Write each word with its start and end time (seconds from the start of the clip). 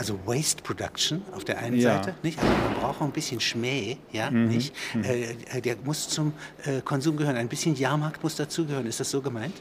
Also 0.00 0.18
Waste 0.24 0.62
Production 0.62 1.20
auf 1.36 1.44
der 1.44 1.58
einen 1.58 1.78
ja. 1.78 2.02
Seite, 2.02 2.14
nicht? 2.22 2.38
Also 2.38 2.50
man 2.50 2.74
braucht 2.80 3.02
auch 3.02 3.04
ein 3.04 3.12
bisschen 3.12 3.38
Schmäh, 3.38 3.98
ja, 4.12 4.30
mhm. 4.30 4.48
nicht? 4.48 4.74
Mhm. 4.94 5.04
Äh, 5.04 5.60
der 5.60 5.76
muss 5.84 6.08
zum 6.08 6.32
äh, 6.64 6.80
Konsum 6.80 7.18
gehören. 7.18 7.36
Ein 7.36 7.48
bisschen 7.48 7.74
Jahrmarkt 7.74 8.22
muss 8.22 8.34
dazugehören. 8.34 8.86
Ist 8.86 8.98
das 8.98 9.10
so 9.10 9.20
gemeint? 9.20 9.52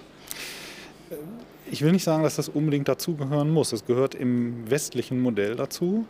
Ich 1.70 1.82
will 1.82 1.92
nicht 1.92 2.06
sagen, 2.06 2.24
dass 2.24 2.38
das 2.38 2.48
unbedingt 2.48 2.88
dazugehören 2.88 3.50
muss. 3.50 3.74
Es 3.74 3.86
gehört 3.86 4.16
im 4.16 4.70
westlichen 4.72 5.20
Modell 5.20 5.58
dazu. 5.58 6.06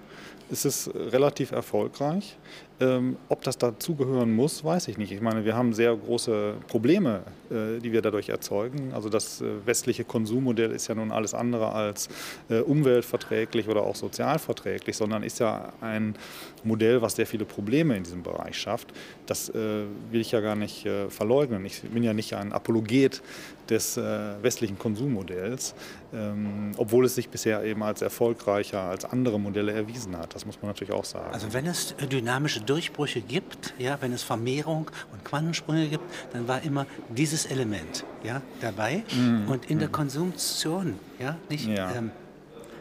Es 0.52 0.66
ist 0.66 0.89
relativ 0.95 1.52
erfolgreich. 1.52 2.38
Ähm, 2.82 3.18
ob 3.27 3.43
das 3.43 3.57
dazugehören 3.57 4.34
muss, 4.34 4.64
weiß 4.64 4.88
ich 4.88 4.97
nicht. 4.97 5.11
Ich 5.11 5.20
meine, 5.20 5.43
wir 5.43 5.54
haben 5.54 5.73
sehr 5.73 5.93
große 5.93 6.54
Probleme, 6.70 7.23
äh, 7.50 7.79
die 7.82 7.91
wir 7.91 8.02
dadurch 8.02 8.29
erzeugen. 8.29 8.93
Also 8.93 9.09
das 9.09 9.41
äh, 9.41 9.46
westliche 9.65 10.05
Konsummodell 10.05 10.71
ist 10.71 10.88
ja 10.88 10.96
nun 10.96 11.11
alles 11.11 11.33
andere 11.33 11.73
als 11.73 12.07
äh, 12.50 12.59
umweltverträglich 12.59 13.68
oder 13.68 13.83
auch 13.83 13.97
sozialverträglich, 13.97 14.96
sondern 14.96 15.23
ist 15.23 15.39
ja 15.39 15.74
ein 15.82 16.15
Modell, 16.63 17.02
was 17.02 17.18
sehr 17.18 17.27
viele 17.27 17.43
Probleme 17.43 17.97
in 17.97 18.04
diesem 18.04 18.24
Bereich 18.24 18.57
schafft. 18.57 18.88
Das 19.25 19.54
will 19.54 19.88
ich 20.19 20.32
ja 20.32 20.41
gar 20.41 20.55
nicht 20.55 20.86
verleugnen. 21.07 21.66
Ich 21.66 21.82
bin 21.83 22.04
ja 22.04 22.13
nicht 22.13 22.33
ein 22.33 22.52
Apologet 22.52 23.21
des 23.69 23.96
westlichen 23.96 24.77
Konsummodells, 24.77 25.74
ähm, 26.13 26.71
obwohl 26.77 27.05
es 27.05 27.15
sich 27.15 27.29
bisher 27.29 27.63
eben 27.63 27.83
als 27.83 28.01
erfolgreicher 28.01 28.81
als 28.81 29.05
andere 29.05 29.39
Modelle 29.39 29.71
erwiesen 29.71 30.18
hat. 30.18 30.33
Das 30.35 30.45
muss 30.45 30.61
man 30.61 30.69
natürlich 30.69 30.93
auch 30.93 31.05
sagen. 31.05 31.32
Also 31.33 31.54
wenn 31.54 31.68
es 31.68 31.95
dynamische 31.97 32.61
Durchbrüche 32.61 33.22
gibt, 33.22 33.73
ja, 33.77 33.97
wenn 34.02 34.13
es 34.13 34.23
Vermehrung 34.23 34.89
und 35.11 35.23
Quantensprünge 35.23 35.88
gibt, 35.88 36.03
dann 36.33 36.47
war 36.47 36.63
immer 36.63 36.85
dieses 37.09 37.45
Element 37.45 38.05
ja, 38.23 38.41
dabei. 38.61 39.03
Mhm. 39.16 39.47
Und 39.47 39.69
in 39.69 39.80
der 39.80 39.89
Konsumtion, 39.89 40.95
ja, 41.19 41.38
nicht, 41.49 41.67
ja. 41.67 41.94
Ähm, 41.95 42.11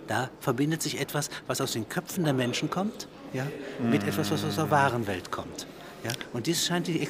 da 0.07 0.31
verbindet 0.41 0.81
sich 0.81 1.01
etwas, 1.01 1.29
was 1.47 1.61
aus 1.61 1.73
den 1.73 1.89
Köpfen 1.89 2.25
der 2.25 2.33
Menschen 2.33 2.71
kommt, 2.71 3.09
ja, 3.33 3.45
mhm. 3.79 3.91
mit 3.91 4.03
etwas, 4.05 4.31
was 4.31 4.43
aus 4.45 4.57
der 4.57 4.71
wahren 4.71 5.07
Welt 5.07 5.31
kommt. 5.31 5.67
Ja? 6.05 6.13
Und 6.33 6.47
dies 6.47 6.65
scheint 6.67 6.87
die 6.87 7.01
äh, 7.01 7.09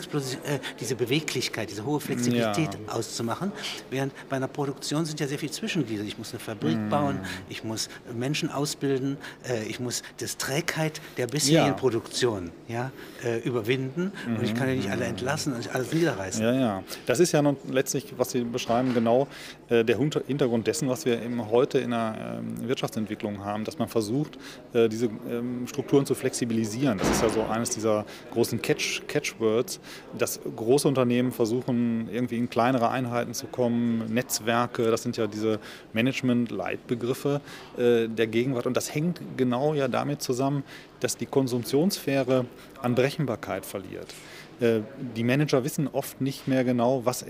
diese 0.81 0.95
Beweglichkeit, 0.95 1.71
diese 1.71 1.85
hohe 1.85 2.01
Flexibilität 2.01 2.71
ja. 2.75 2.93
auszumachen. 2.93 3.53
Während 3.91 4.13
bei 4.29 4.37
einer 4.37 4.49
Produktion 4.49 5.05
sind 5.05 5.21
ja 5.21 5.27
sehr 5.27 5.39
viel 5.39 5.51
Zwischenglieder. 5.51 6.05
Ich 6.05 6.17
muss 6.17 6.31
eine 6.31 6.41
Fabrik 6.41 6.79
mm. 6.79 6.89
bauen, 6.89 7.21
ich 7.49 7.65
muss 7.65 7.89
Menschen 8.15 8.51
ausbilden, 8.51 9.19
äh, 9.49 9.65
ich 9.65 9.81
muss 9.81 10.03
das 10.19 10.37
Trägheit 10.39 11.01
der 11.17 11.27
bisherigen 11.27 11.69
ja. 11.69 11.73
Produktion 11.75 12.51
ja, 12.67 12.91
äh, 13.25 13.39
überwinden. 13.41 14.13
Mm. 14.27 14.37
Und 14.37 14.45
ich 14.45 14.55
kann 14.55 14.69
ja 14.69 14.75
nicht 14.75 14.91
alle 14.91 15.05
entlassen 15.05 15.53
und 15.53 15.75
alles 15.75 15.93
niederreißen. 15.93 16.43
Ja, 16.43 16.53
ja. 16.53 16.83
Das 17.07 17.21
ist 17.21 17.33
ja 17.33 17.43
nun 17.43 17.57
letztlich, 17.71 18.15
was 18.17 18.31
Sie 18.31 18.43
beschreiben, 18.43 18.95
genau 18.95 19.29
äh, 19.69 19.85
der 19.85 19.99
Hintergrund 19.99 20.67
dessen, 20.67 20.89
was 20.89 21.05
wir 21.05 21.23
eben 21.23 21.51
heute 21.51 21.79
in 21.79 21.91
der 21.91 22.39
ähm, 22.39 22.67
Wirtschaftsentwicklung 22.67 23.45
haben, 23.45 23.65
dass 23.65 23.79
man 23.79 23.89
versucht, 23.89 24.39
äh, 24.73 24.89
diese 24.89 25.11
ähm, 25.31 25.67
Strukturen 25.67 26.07
zu 26.07 26.15
flexibilisieren. 26.15 26.99
Das 26.99 27.11
ist 27.11 27.23
ja 27.23 27.29
so 27.29 27.43
eines 27.45 27.71
dieser 27.71 28.07
großen 28.33 28.61
Ketten 28.63 28.78
Catch, 28.79 29.03
Catchwords, 29.09 29.81
dass 30.17 30.41
große 30.57 30.87
Unternehmen 30.87 31.33
versuchen, 31.33 32.09
irgendwie 32.11 32.39
in 32.39 32.49
kleinere 32.49 32.91
Einheiten 32.91 33.35
zu 33.35 33.47
kommen, 33.47 34.13
Netzwerke, 34.13 34.91
das 34.91 35.03
sind 35.03 35.17
ja 35.17 35.27
diese 35.27 35.59
Management-Leitbegriffe 35.93 37.41
äh, 37.77 38.09
der 38.09 38.27
Gegenwart. 38.27 38.67
Und 38.67 38.77
das 38.77 38.95
hängt 38.95 39.21
genau 39.37 39.75
ja 39.75 39.89
damit 39.89 40.23
zusammen, 40.23 40.63
dass 41.01 41.17
die 41.17 41.27
Konsumtionssphäre 41.27 42.47
an 42.81 42.95
Berechenbarkeit 42.95 43.67
verliert. 43.67 44.15
Äh, 44.61 44.81
die 45.17 45.25
Manager 45.25 45.65
wissen 45.65 45.89
oft 45.89 46.21
nicht 46.21 46.47
mehr 46.49 46.65
genau, 46.65 47.05
was 47.05 47.25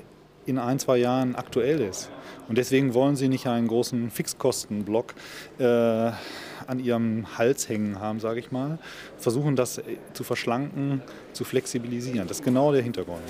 in 0.48 0.58
ein, 0.58 0.78
zwei 0.78 0.98
Jahren 0.98 1.36
aktuell 1.36 1.80
ist. 1.80 2.10
Und 2.48 2.56
deswegen 2.56 2.94
wollen 2.94 3.14
sie 3.16 3.28
nicht 3.28 3.46
einen 3.46 3.68
großen 3.68 4.10
Fixkostenblock 4.10 5.14
äh, 5.58 5.64
an 5.64 6.78
ihrem 6.80 7.38
Hals 7.38 7.68
hängen 7.68 8.00
haben, 8.00 8.20
sage 8.20 8.40
ich 8.40 8.50
mal. 8.50 8.78
Versuchen 9.18 9.56
das 9.56 9.80
zu 10.12 10.24
verschlanken, 10.24 11.02
zu 11.32 11.44
flexibilisieren. 11.44 12.26
Das 12.26 12.38
ist 12.38 12.44
genau 12.44 12.72
der 12.72 12.82
Hintergrund. 12.82 13.22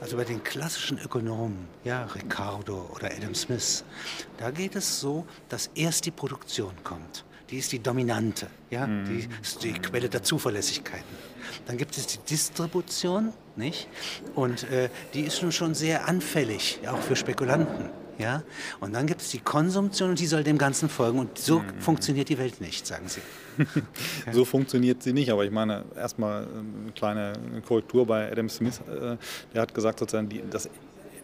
Also 0.00 0.16
bei 0.16 0.24
den 0.24 0.42
klassischen 0.42 0.98
Ökonomen, 0.98 1.68
ja, 1.84 2.04
Ricardo 2.14 2.90
oder 2.94 3.10
Adam 3.16 3.34
Smith, 3.34 3.84
da 4.38 4.50
geht 4.50 4.76
es 4.76 5.00
so, 5.00 5.26
dass 5.48 5.70
erst 5.74 6.06
die 6.06 6.10
Produktion 6.10 6.72
kommt. 6.84 7.24
Die 7.50 7.58
ist 7.58 7.72
die 7.72 7.80
dominante, 7.80 8.46
ja, 8.70 8.86
mhm. 8.86 9.04
die 9.06 9.28
ist 9.42 9.64
die 9.64 9.72
Quelle 9.72 10.08
der 10.08 10.22
Zuverlässigkeiten. 10.22 11.30
Dann 11.66 11.76
gibt 11.76 11.96
es 11.96 12.06
die 12.06 12.18
Distribution, 12.28 13.32
nicht? 13.56 13.88
Und 14.34 14.70
äh, 14.70 14.88
die 15.14 15.22
ist 15.22 15.42
nun 15.42 15.52
schon 15.52 15.74
sehr 15.74 16.06
anfällig, 16.06 16.80
auch 16.86 17.00
für 17.00 17.16
Spekulanten. 17.16 17.90
Ja? 18.18 18.42
Und 18.80 18.94
dann 18.94 19.06
gibt 19.06 19.22
es 19.22 19.30
die 19.30 19.40
Konsumption 19.40 20.10
und 20.10 20.20
die 20.20 20.26
soll 20.26 20.44
dem 20.44 20.58
Ganzen 20.58 20.88
folgen. 20.88 21.18
Und 21.18 21.38
so 21.38 21.60
mhm. 21.60 21.80
funktioniert 21.80 22.28
die 22.28 22.38
Welt 22.38 22.60
nicht, 22.60 22.86
sagen 22.86 23.08
Sie. 23.08 23.20
so 24.32 24.44
funktioniert 24.44 25.02
sie 25.02 25.12
nicht. 25.12 25.30
Aber 25.30 25.44
ich 25.44 25.50
meine, 25.50 25.84
erstmal 25.96 26.42
eine 26.42 26.92
kleine 26.92 27.32
Korrektur 27.66 28.06
bei 28.06 28.30
Adam 28.30 28.48
Smith. 28.48 28.80
Äh, 28.88 29.16
der 29.54 29.62
hat 29.62 29.74
gesagt, 29.74 29.98
sozusagen, 29.98 30.28
die, 30.28 30.42
das 30.48 30.68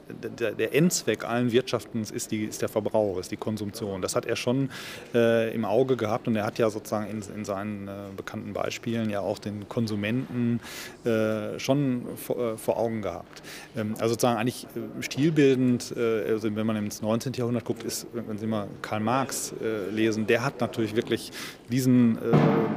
der, 0.09 0.75
Endzweck 0.75 1.25
allen 1.25 1.53
Wirtschaftens 1.53 2.11
ist, 2.11 2.31
die, 2.31 2.45
ist 2.45 2.63
der 2.63 2.69
Verbrauch, 2.69 3.19
ist 3.19 3.31
die 3.31 3.37
Konsumption. 3.37 4.03
Das 4.03 4.15
hat 4.15 4.27
er 4.27 4.37
schon 4.37 4.71
äh, 5.15 5.55
im 5.55 5.65
Auge 5.65 5.97
gehabt 5.97 6.29
und 6.29 6.37
er 6.37 6.45
hat 6.45 6.59
ja 6.59 6.71
sozusagen 6.71 7.11
in, 7.11 7.23
in 7.35 7.45
seinen 7.45 7.89
äh, 7.89 7.93
bekannten 8.17 8.53
Beispielen 8.53 9.11
ja 9.11 9.21
auch 9.21 9.39
den 9.39 9.69
Konsumenten 9.69 10.61
äh, 11.05 11.59
schon 11.59 12.03
vor, 12.17 12.39
äh, 12.39 12.57
vor, 12.57 12.77
Augen 12.79 13.03
gehabt. 13.03 13.43
Ähm, 13.77 13.95
also 13.99 14.11
sozusagen 14.11 14.39
eigentlich 14.39 14.65
äh, 14.65 15.03
stilbildend, 15.03 15.95
äh, 15.97 16.31
also 16.31 16.55
wenn 16.55 16.67
man 16.67 16.77
ins 16.77 17.03
19. 17.03 17.33
Jahrhundert 17.33 17.65
guckt, 17.65 17.83
ist, 17.83 18.07
wenn 18.13 18.39
Sie 18.39 18.47
mal 18.47 18.69
Karl 18.83 19.01
Marx 19.01 19.55
lesen, 19.91 20.27
der 20.27 20.45
hat 20.45 20.61
natürlich 20.61 20.95
wirklich 20.95 21.33
diesen 21.71 22.19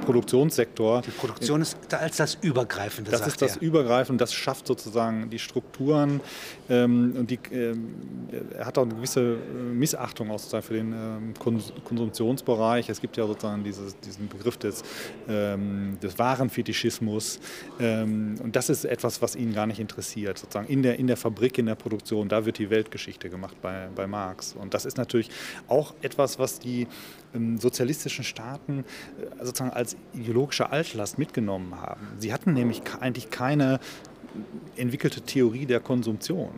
Produktionssektor. 0.05 1.01
Die 1.01 1.11
Produktion 1.11 1.61
ist 1.61 1.77
als 1.93 2.17
das 2.17 2.37
Übergreifende. 2.41 3.11
Das 3.11 3.27
ist 3.27 3.41
das 3.41 3.57
er. 3.57 3.61
Übergreifende, 3.61 4.21
das 4.21 4.33
schafft 4.33 4.67
sozusagen 4.67 5.29
die 5.29 5.39
Strukturen. 5.39 6.21
Ähm, 6.69 7.18
und 7.19 7.29
die, 7.29 7.39
äh, 7.51 7.75
er 8.57 8.65
hat 8.65 8.77
auch 8.77 8.83
eine 8.83 8.95
gewisse 8.95 9.21
äh, 9.21 9.73
Missachtung 9.73 10.31
auch 10.31 10.39
sozusagen 10.39 10.63
für 10.63 10.73
den 10.73 10.93
ähm, 10.93 11.33
Konsumtionsbereich. 11.83 12.89
Es 12.89 13.01
gibt 13.01 13.17
ja 13.17 13.27
sozusagen 13.27 13.63
dieses, 13.63 13.99
diesen 13.99 14.27
Begriff 14.27 14.57
des, 14.57 14.83
ähm, 15.27 15.97
des 16.01 16.17
Warenfetischismus. 16.17 17.39
Ähm, 17.79 18.35
und 18.41 18.55
das 18.55 18.69
ist 18.69 18.85
etwas, 18.85 19.21
was 19.21 19.35
ihn 19.35 19.53
gar 19.53 19.67
nicht 19.67 19.79
interessiert. 19.79 20.37
Sozusagen 20.37 20.67
in 20.67 20.81
der, 20.81 20.97
in 20.97 21.07
der 21.07 21.17
Fabrik, 21.17 21.57
in 21.57 21.65
der 21.65 21.75
Produktion, 21.75 22.29
da 22.29 22.45
wird 22.45 22.57
die 22.57 22.69
Weltgeschichte 22.69 23.29
gemacht 23.29 23.57
bei, 23.61 23.89
bei 23.93 24.07
Marx. 24.07 24.53
Und 24.53 24.73
das 24.73 24.85
ist 24.85 24.97
natürlich 24.97 25.29
auch 25.67 25.93
etwas, 26.01 26.39
was 26.39 26.59
die 26.59 26.87
ähm, 27.35 27.57
sozialistischen 27.57 28.23
Staaten 28.23 28.85
äh, 29.19 29.45
sozusagen 29.45 29.71
als 29.71 29.97
ideologische 30.13 30.71
Altlast 30.71 31.17
mitgenommen 31.17 31.75
haben. 31.75 32.07
Sie 32.17 32.33
hatten 32.33 32.53
nämlich 32.53 32.81
eigentlich 32.99 33.29
keine 33.29 33.79
entwickelte 34.75 35.21
Theorie 35.21 35.65
der 35.65 35.79
Konsumption. 35.79 36.51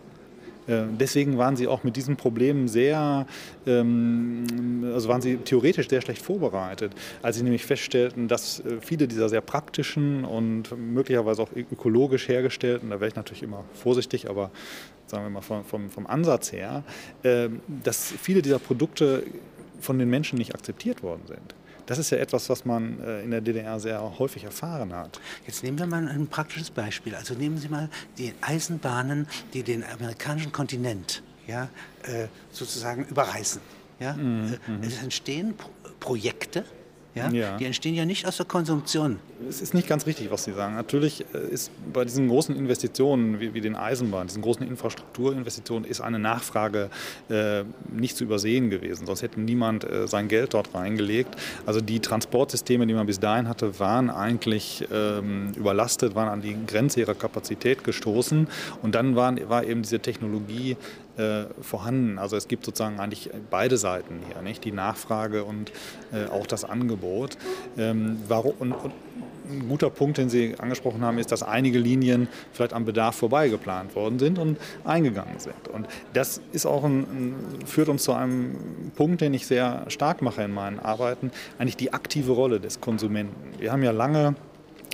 Äh, 0.68 0.84
deswegen 1.00 1.38
waren 1.38 1.56
sie 1.56 1.68
auch 1.68 1.84
mit 1.84 1.96
diesen 1.96 2.16
Problemen 2.16 2.68
sehr, 2.68 3.26
ähm, 3.66 4.84
also 4.94 5.10
waren 5.10 5.22
sie 5.22 5.38
theoretisch 5.38 5.90
sehr 5.90 6.02
schlecht 6.02 6.22
vorbereitet, 6.22 6.94
als 7.22 7.38
sie 7.38 7.44
nämlich 7.44 7.66
feststellten, 7.66 8.28
dass 8.28 8.60
äh, 8.60 8.78
viele 8.82 9.08
dieser 9.08 9.30
sehr 9.30 9.42
praktischen 9.42 10.26
und 10.26 10.76
möglicherweise 10.78 11.42
auch 11.42 11.50
ökologisch 11.56 12.28
hergestellten, 12.28 12.90
da 12.90 13.00
wäre 13.00 13.10
ich 13.10 13.16
natürlich 13.16 13.44
immer 13.44 13.64
vorsichtig, 13.74 14.30
aber 14.30 14.52
sagen 15.08 15.26
wir 15.26 15.30
mal 15.30 15.42
vom, 15.42 15.66
vom, 15.66 15.90
vom 15.90 16.08
Ansatz 16.08 16.52
her, 16.52 16.84
äh, 17.24 17.50
dass 17.84 18.14
viele 18.22 18.42
dieser 18.42 18.60
Produkte 18.60 19.24
von 19.80 19.98
den 19.98 20.10
Menschen 20.10 20.38
nicht 20.38 20.54
akzeptiert 20.54 21.04
worden 21.04 21.24
sind. 21.28 21.56
Das 21.92 22.00
ist 22.00 22.10
ja 22.10 22.20
etwas, 22.20 22.50
was 22.50 22.64
man 22.64 23.02
äh, 23.02 23.22
in 23.22 23.32
der 23.32 23.42
DDR 23.42 23.78
sehr 23.78 24.18
häufig 24.18 24.46
erfahren 24.46 24.94
hat. 24.94 25.20
Jetzt 25.46 25.62
nehmen 25.62 25.78
wir 25.78 25.88
mal 25.88 26.08
ein 26.08 26.28
praktisches 26.28 26.72
Beispiel. 26.72 27.14
Also 27.16 27.34
nehmen 27.34 27.58
Sie 27.58 27.68
mal 27.68 27.90
die 28.18 28.34
Eisenbahnen, 28.40 29.28
die 29.54 29.62
den 29.62 29.84
amerikanischen 29.84 30.54
Kontinent 30.54 31.22
ja, 31.48 31.68
äh, 32.04 32.28
sozusagen 32.50 33.04
überreißen. 33.04 33.60
Ja? 34.00 34.14
Mhm. 34.14 34.58
Äh, 34.82 34.86
es 34.88 35.04
entstehen 35.04 35.54
Projekte, 36.00 36.64
ja? 37.16 37.30
ja? 37.30 37.58
Die 37.58 37.66
entstehen 37.66 37.96
ja 37.96 38.06
nicht 38.06 38.26
aus 38.26 38.38
der 38.38 38.46
Konsumption. 38.46 39.20
Es 39.50 39.62
ist 39.62 39.74
nicht 39.74 39.88
ganz 39.88 40.06
richtig, 40.06 40.32
was 40.32 40.44
Sie 40.44 40.54
sagen. 40.54 40.76
Natürlich 40.76 41.26
äh, 41.34 41.52
ist 41.52 41.72
bei 41.92 42.06
diesen 42.06 42.30
großen 42.30 42.56
Investitionen 42.56 43.40
wie, 43.40 43.54
wie 43.54 43.62
den 43.62 43.76
Eisenbahnen, 43.76 44.28
diesen 44.28 44.42
großen 44.42 44.66
Infrastrukturinvestitionen, 44.66 45.90
ist 45.90 46.00
eine 46.02 46.20
Nachfrage 46.20 46.90
äh, 47.30 47.64
nicht 47.92 48.16
zu 48.16 48.24
übersehen 48.24 48.70
gewesen. 48.70 49.06
Sonst 49.06 49.24
hätte 49.24 49.42
niemand 49.42 49.84
äh, 49.84 50.08
sein 50.08 50.28
Geld 50.28 50.54
dort 50.54 50.74
reingelegt. 50.74 51.36
Also 51.66 51.82
die 51.82 52.00
Transportsysteme, 52.00 52.88
die 52.88 52.94
man 52.94 53.08
bis 53.08 53.20
dahin 53.20 53.48
hatte, 53.48 53.80
waren 53.80 54.10
eigentlich 54.10 54.88
ähm, 54.92 55.52
überlastet, 55.56 56.16
waren 56.16 56.30
an 56.30 56.42
die 56.42 56.56
Grenze 56.66 57.02
ihrer 57.02 57.16
Kapazität 57.16 57.84
gestoßen. 57.84 58.48
Und 58.82 58.96
dann 58.96 59.16
waren, 59.16 59.50
war 59.50 59.66
eben 59.66 59.82
diese 59.82 60.00
Technologie 60.00 60.78
äh, 61.22 61.46
vorhanden. 61.62 62.18
Also 62.18 62.36
es 62.36 62.48
gibt 62.48 62.66
sozusagen 62.66 63.00
eigentlich 63.00 63.30
beide 63.50 63.78
Seiten 63.78 64.20
hier, 64.28 64.42
nicht? 64.42 64.66
die 64.66 64.72
Nachfrage 64.72 65.44
und 65.44 65.72
äh, 66.12 66.30
auch 66.32 66.48
das 66.48 66.66
Angebot. 66.66 67.38
Ähm, 67.78 68.18
warum, 68.28 68.54
und, 68.60 68.72
und 68.74 68.94
ein 69.50 69.68
guter 69.70 69.90
Punkt, 69.90 70.18
den 70.18 70.30
Sie 70.30 70.56
angesprochen 70.58 71.02
haben, 71.02 71.18
ist, 71.18 71.32
dass 71.32 71.44
einige 71.44 71.78
Linien 71.78 72.28
vielleicht 72.54 72.74
am 72.74 72.86
Bedarf 72.86 73.16
vorbeigeplant 73.16 73.96
worden 73.96 74.18
sind 74.18 74.40
und 74.40 74.58
eingegangen 74.84 75.40
sind. 75.40 75.68
Und 75.68 75.88
das 76.14 76.42
ist 76.54 76.66
auch 76.66 76.84
ein, 76.84 77.36
führt 77.66 77.90
uns 77.90 78.04
zu 78.04 78.14
einem 78.14 78.56
Punkt, 78.96 79.22
den 79.22 79.34
ich 79.34 79.46
sehr 79.46 79.86
stark 79.90 80.22
mache 80.22 80.44
in 80.44 80.54
meinen 80.54 80.80
Arbeiten, 80.80 81.32
eigentlich 81.60 81.78
die 81.78 81.94
aktive 81.94 82.32
Rolle 82.32 82.60
des 82.60 82.82
Konsumenten. 82.82 83.60
Wir 83.60 83.72
haben 83.72 83.84
ja 83.84 83.92
lange 83.92 84.36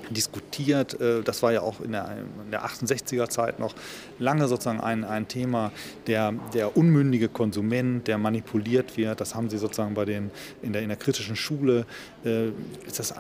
diskutiert. 0.10 1.00
Äh, 1.00 1.24
das 1.24 1.44
war 1.44 1.52
ja 1.52 1.62
auch 1.62 1.82
in 1.82 1.92
der, 1.92 2.18
in 2.46 2.52
der 2.52 2.66
68er 2.66 3.30
Zeit 3.30 3.60
noch 3.60 3.76
lange 4.20 4.48
sozusagen 4.48 4.82
ein, 4.82 5.04
ein 5.04 5.28
Thema, 5.28 5.72
der, 6.08 6.34
der 6.54 6.78
unmündige 6.78 7.30
Konsument, 7.30 8.08
der 8.08 8.18
manipuliert 8.18 8.98
wird. 8.98 9.22
Das 9.22 9.36
haben 9.36 9.50
sie 9.50 9.58
sozusagen 9.58 9.94
bei 9.94 10.06
den, 10.06 10.32
in, 10.62 10.74
der, 10.74 10.82
in 10.82 10.90
der 10.90 10.98
kritischen 10.98 11.36
Schule, 11.36 11.86
äh, 12.26 12.50
ist 12.86 13.00
das 13.00 13.14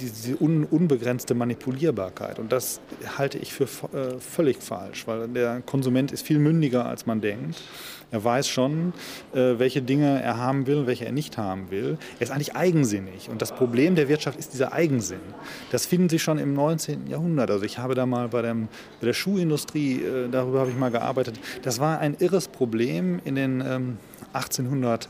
diese 0.00 0.40
un, 0.40 0.64
unbegrenzte 0.64 1.34
Manipulierbarkeit. 1.34 2.38
Und 2.38 2.52
das 2.52 2.80
halte 3.16 3.38
ich 3.38 3.52
für 3.52 3.64
äh, 3.64 4.18
völlig 4.20 4.62
falsch, 4.62 5.06
weil 5.06 5.28
der 5.28 5.60
Konsument 5.62 6.12
ist 6.12 6.26
viel 6.26 6.38
mündiger, 6.38 6.86
als 6.86 7.06
man 7.06 7.20
denkt. 7.20 7.60
Er 8.10 8.24
weiß 8.24 8.48
schon, 8.48 8.94
äh, 9.34 9.58
welche 9.58 9.82
Dinge 9.82 10.22
er 10.22 10.38
haben 10.38 10.66
will, 10.66 10.86
welche 10.86 11.04
er 11.04 11.12
nicht 11.12 11.36
haben 11.36 11.70
will. 11.70 11.98
Er 12.18 12.22
ist 12.22 12.30
eigentlich 12.30 12.56
eigensinnig. 12.56 13.28
Und 13.28 13.42
das 13.42 13.54
Problem 13.54 13.96
der 13.96 14.08
Wirtschaft 14.08 14.38
ist 14.38 14.54
dieser 14.54 14.72
Eigensinn. 14.72 15.20
Das 15.70 15.84
finden 15.84 16.08
Sie 16.08 16.18
schon 16.18 16.38
im 16.38 16.54
19. 16.54 17.06
Jahrhundert. 17.08 17.50
Also 17.50 17.64
ich 17.64 17.78
habe 17.78 17.94
da 17.94 18.06
mal 18.06 18.28
bei, 18.28 18.40
dem, 18.40 18.68
bei 19.00 19.06
der 19.06 19.12
Schuhindustrie, 19.12 20.02
äh, 20.02 20.28
darüber 20.30 20.60
habe 20.60 20.70
ich 20.70 20.76
mal 20.76 20.90
gearbeitet. 20.90 21.38
Das 21.62 21.80
war 21.80 21.98
ein 21.98 22.16
irres 22.18 22.48
Problem 22.48 23.20
in 23.24 23.34
den 23.34 23.60
ähm, 23.60 23.98
1880er, 24.32 25.08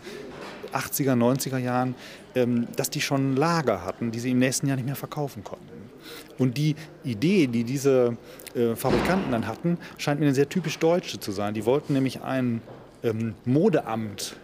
90er 0.73 1.59
Jahren, 1.59 1.95
ähm, 2.35 2.67
dass 2.75 2.91
die 2.91 3.01
schon 3.01 3.37
Lager 3.37 3.85
hatten, 3.85 4.11
die 4.11 4.19
sie 4.19 4.33
im 4.33 4.41
nächsten 4.41 4.67
Jahr 4.67 4.77
nicht 4.77 4.87
mehr 4.87 4.97
verkaufen 4.97 5.45
konnten. 5.45 5.67
Und 6.37 6.57
die 6.57 6.75
Idee, 7.05 7.47
die 7.47 7.63
diese 7.63 8.17
äh, 8.55 8.75
Fabrikanten 8.75 9.31
dann 9.31 9.47
hatten, 9.47 9.79
scheint 9.99 10.19
mir 10.19 10.27
eine 10.27 10.35
sehr 10.35 10.49
typisch 10.49 10.79
deutsche 10.79 11.21
zu 11.21 11.33
sein. 11.33 11.55
Die 11.55 11.65
wollten 11.65 11.93
nämlich 11.93 12.23
ein 12.23 12.61
ähm, 13.03 13.35
Modeamt 13.45 14.37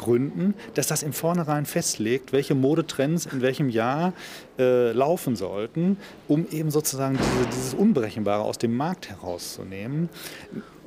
gründen, 0.00 0.54
dass 0.74 0.86
das 0.86 1.02
im 1.02 1.12
Vornherein 1.12 1.66
festlegt, 1.66 2.32
welche 2.32 2.54
Modetrends 2.54 3.26
in 3.26 3.42
welchem 3.42 3.68
Jahr 3.68 4.14
äh, 4.58 4.92
laufen 4.92 5.36
sollten, 5.36 5.98
um 6.26 6.46
eben 6.50 6.70
sozusagen 6.70 7.18
diese, 7.18 7.48
dieses 7.48 7.74
Unberechenbare 7.74 8.42
aus 8.42 8.56
dem 8.56 8.74
Markt 8.76 9.10
herauszunehmen. 9.10 10.08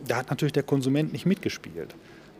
Da 0.08 0.18
hat 0.18 0.31
natürlich 0.31 0.54
der 0.54 0.64
Konsument 0.64 1.14
nicht 1.14 1.28
mitgespielt. 1.28 1.94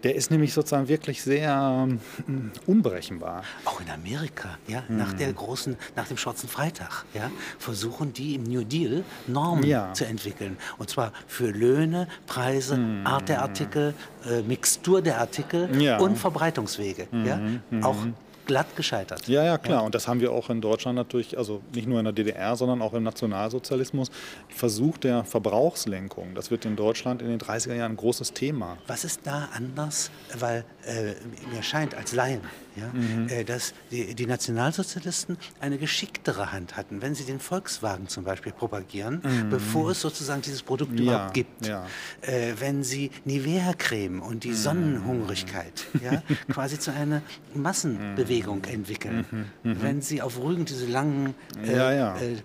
Der 0.04 0.16
ist 0.16 0.32
nämlich 0.32 0.54
sozusagen 0.54 0.88
wirklich 0.88 1.22
sehr 1.22 1.88
ähm, 2.28 2.52
unberechenbar. 2.66 3.44
Auch 3.66 3.80
in 3.80 3.90
Amerika, 3.90 4.58
ja, 4.68 4.84
hm. 4.88 4.98
nach 4.98 5.14
der 5.14 5.32
großen, 5.32 5.78
nach 5.96 6.08
dem 6.08 6.18
Schwarzen 6.18 6.50
Freitag, 6.50 7.06
ja, 7.14 7.32
versuchen 7.58 8.14
die 8.14 8.36
im 8.36 8.44
New 8.44 8.64
Deal 8.64 9.04
Normen 9.28 9.66
ja. 9.66 9.94
zu 9.94 10.06
entwickeln. 10.06 10.58
Und 10.78 10.90
zwar 10.90 11.14
für 11.28 11.52
Löhne, 11.52 12.08
Preise, 12.28 12.76
hm. 12.76 13.08
Art 13.08 13.30
der 13.30 13.42
Artikel, 13.42 13.94
äh, 14.30 14.42
Mixtur 14.42 15.02
der 15.02 15.20
Artikel 15.20 15.82
ja. 15.82 15.98
und 16.00 16.18
Verbreitungswege. 16.18 17.08
Hm. 17.10 17.26
Ja. 17.26 17.40
Auch 17.82 17.96
mhm 17.96 18.14
glatt 18.46 18.76
gescheitert. 18.76 19.28
Ja, 19.28 19.44
ja, 19.44 19.58
klar. 19.58 19.80
Ja. 19.80 19.86
Und 19.86 19.96
das 19.96 20.08
haben 20.08 20.20
wir 20.20 20.32
auch 20.32 20.50
in 20.50 20.62
Deutschland 20.62 20.96
natürlich, 20.96 21.38
also 21.38 21.62
nicht 21.74 21.88
nur 21.88 22.00
in 22.00 22.06
der 22.06 22.14
DDR, 22.14 22.56
sondern 22.56 22.82
auch 22.82 22.94
im 22.94 23.04
Nationalsozialismus. 23.04 24.10
Versuch 24.50 24.98
der 24.98 25.24
Verbrauchslenkung, 25.24 26.36
das 26.36 26.52
wird 26.52 26.66
in 26.66 26.76
Deutschland 26.76 27.22
in 27.22 27.30
den 27.30 27.40
30er 27.40 27.74
Jahren 27.74 27.94
ein 27.94 27.98
großes 27.98 28.34
Thema. 28.34 28.78
Was 28.88 29.04
ist 29.04 29.22
da 29.24 29.50
anders? 29.54 30.12
Weil 30.38 30.66
äh, 30.86 31.14
mir 31.54 31.64
scheint 31.64 31.96
als 31.96 32.14
Laien, 32.14 32.42
ja, 32.76 32.88
mhm. 32.92 33.28
äh, 33.30 33.44
dass 33.44 33.74
die, 33.92 34.16
die, 34.16 34.26
Nationalsozialisten 34.26 35.38
eine 35.60 35.78
geschicktere 35.78 36.52
Hand 36.52 36.76
hatten, 36.76 37.02
wenn 37.02 37.16
sie 37.16 37.24
den 37.24 37.40
Volkswagen 37.40 38.08
zum 38.08 38.24
Beispiel 38.24 38.52
propagieren, 38.52 39.22
mhm. 39.24 39.50
bevor 39.50 39.92
es 39.92 40.02
sozusagen 40.02 40.42
dieses 40.42 40.64
Produkt 40.64 41.00
ja, 41.00 41.04
überhaupt 41.04 41.34
gibt. 41.34 41.66
Ja. 41.66 41.86
Äh, 42.22 42.54
wenn 42.60 42.84
sie 42.84 43.12
Nivea-Creme 43.26 44.22
und 44.22 44.44
die 44.44 44.50
mhm. 44.50 44.56
Sonnenhungrigkeit 44.56 45.86
ja, 46.04 46.24
quasi 46.52 46.80
zu 46.80 46.92
einer 46.94 47.22
Massenbewegung 47.54 48.64
entwickeln. 48.66 49.26
Mhm. 49.30 49.72
Mhm. 49.72 49.82
Wenn 49.82 50.02
sie 50.02 50.22
auf 50.22 50.40
Rügen 50.40 50.66
diese 50.66 50.86
langen 50.86 51.36
äh, 51.64 51.74
äh, 51.74 52.34
äh, 52.34 52.38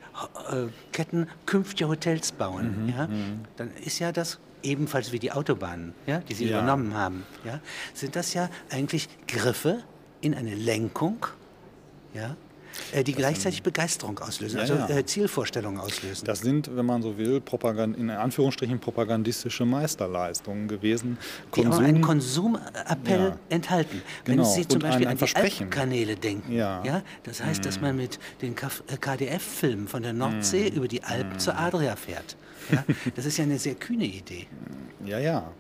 Ketten 0.92 1.28
künftiger 1.46 1.88
Hotels 1.88 2.32
bauen, 2.32 2.84
mhm. 2.84 2.88
ja, 2.88 3.08
dann 3.56 3.70
ist 3.84 3.98
ja 3.98 4.12
das 4.12 4.38
ebenfalls 4.62 5.12
wie 5.12 5.18
die 5.18 5.32
Autobahnen, 5.32 5.94
ja, 6.06 6.18
die 6.18 6.34
sie 6.34 6.48
übernommen 6.48 6.94
haben, 6.94 7.24
ja, 7.44 7.60
sind 7.94 8.16
das 8.16 8.34
ja 8.34 8.50
eigentlich 8.70 9.08
Griffe 9.26 9.82
in 10.20 10.34
eine 10.34 10.54
Lenkung, 10.54 11.26
ja, 12.14 12.36
äh, 12.92 13.04
die 13.04 13.12
gleichzeitig 13.12 13.62
Begeisterung 13.62 14.18
auslösen, 14.18 14.60
also 14.60 14.74
ja. 14.74 14.88
Äh, 14.88 15.04
Zielvorstellungen 15.04 15.80
auslösen. 15.80 16.24
Das 16.24 16.40
sind, 16.40 16.74
wenn 16.74 16.86
man 16.86 17.02
so 17.02 17.18
will, 17.18 17.40
Propagand 17.40 17.96
in 17.96 18.10
Anführungsstrichen 18.10 18.78
propagandistische 18.78 19.64
Meisterleistungen 19.64 20.68
gewesen. 20.68 21.18
Die 21.54 21.62
Konsum, 21.62 21.72
auch 21.72 21.86
einen 21.86 22.00
Konsumappell 22.00 23.20
ja. 23.20 23.38
enthalten. 23.48 24.02
Genau. 24.24 24.44
Wenn 24.44 24.50
Sie 24.50 24.66
zum 24.66 24.80
Beispiel 24.80 25.06
ein, 25.06 25.18
ein 25.18 25.22
an 25.22 25.28
die 25.28 25.36
Alpenkanäle 25.36 26.16
denken, 26.16 26.52
ja. 26.52 26.82
Ja, 26.84 27.02
das 27.24 27.42
heißt, 27.42 27.64
dass 27.64 27.80
man 27.80 27.96
mit 27.96 28.18
den 28.42 28.54
KDF-Filmen 28.54 29.86
äh, 29.86 29.88
von 29.88 30.02
der 30.02 30.12
Nordsee 30.12 30.70
mm. 30.70 30.74
über 30.74 30.88
die 30.88 31.02
Alpen 31.02 31.36
mm. 31.36 31.38
zur 31.38 31.58
Adria 31.58 31.96
fährt. 31.96 32.36
Das 33.16 33.24
ist 33.24 33.38
ja 33.38 33.44
eine 33.44 33.58
sehr 33.58 33.74
kühne 33.74 34.04
Idee. 34.04 34.46
Ja, 35.04 35.18
ja. 35.18 35.50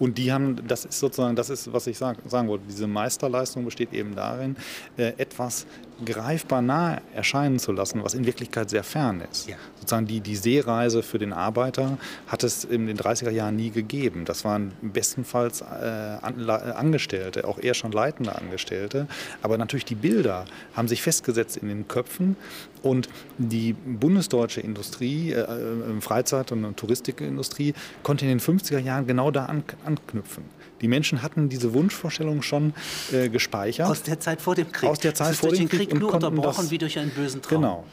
Und 0.00 0.16
die 0.16 0.32
haben, 0.32 0.66
das 0.66 0.86
ist 0.86 0.98
sozusagen, 0.98 1.36
das 1.36 1.50
ist, 1.50 1.72
was 1.72 1.86
ich 1.86 1.98
sag, 1.98 2.16
sagen 2.26 2.48
wollte, 2.48 2.64
diese 2.66 2.86
Meisterleistung 2.86 3.66
besteht 3.66 3.92
eben 3.92 4.16
darin, 4.16 4.56
äh, 4.96 5.12
etwas 5.18 5.66
greifbar 6.04 6.62
nah 6.62 7.00
erscheinen 7.14 7.58
zu 7.58 7.72
lassen, 7.72 8.02
was 8.02 8.14
in 8.14 8.26
Wirklichkeit 8.26 8.70
sehr 8.70 8.84
fern 8.84 9.22
ist. 9.30 9.48
Ja. 9.48 9.56
Sozusagen 9.76 10.06
die, 10.06 10.20
die 10.20 10.36
Seereise 10.36 11.02
für 11.02 11.18
den 11.18 11.32
Arbeiter 11.32 11.98
hat 12.26 12.44
es 12.44 12.64
in 12.64 12.86
den 12.86 12.96
30er 12.96 13.30
Jahren 13.30 13.56
nie 13.56 13.70
gegeben. 13.70 14.24
Das 14.24 14.44
waren 14.44 14.72
bestenfalls 14.82 15.60
äh, 15.60 15.64
Angestellte, 15.64 17.46
auch 17.46 17.58
eher 17.58 17.74
schon 17.74 17.92
leitende 17.92 18.34
Angestellte. 18.36 19.06
Aber 19.42 19.58
natürlich 19.58 19.84
die 19.84 19.94
Bilder 19.94 20.44
haben 20.74 20.88
sich 20.88 21.02
festgesetzt 21.02 21.56
in 21.56 21.68
den 21.68 21.88
Köpfen 21.88 22.36
und 22.82 23.08
die 23.38 23.72
bundesdeutsche 23.72 24.60
Industrie, 24.60 25.32
äh, 25.32 25.40
äh 25.40 26.00
Freizeit- 26.00 26.52
und 26.52 26.76
Touristikindustrie, 26.76 27.74
konnte 28.02 28.24
in 28.24 28.30
den 28.30 28.40
50er 28.40 28.78
Jahren 28.78 29.06
genau 29.06 29.30
da 29.30 29.46
an, 29.46 29.64
anknüpfen. 29.84 30.44
Die 30.80 30.88
Menschen 30.88 31.22
hatten 31.22 31.48
diese 31.48 31.74
Wunschvorstellung 31.74 32.42
schon 32.42 32.72
äh, 33.12 33.28
gespeichert. 33.28 33.88
Aus 33.88 34.02
der 34.02 34.18
Zeit 34.18 34.40
vor 34.40 34.54
dem 34.54 34.72
Krieg. 34.72 34.88
Aus 34.88 34.98
der 34.98 35.14
Zeit 35.14 35.36
vor 35.36 35.50
dem 35.50 35.68
Krieg. 35.68 35.80
Krieg 35.80 35.89
nur 35.98 36.14
unterbrochen 36.14 36.62
das, 36.62 36.70
wie 36.70 36.78
durch 36.78 36.98
einen 36.98 37.10
bösen 37.10 37.42
Traum. 37.42 37.60
Genau. 37.60 37.84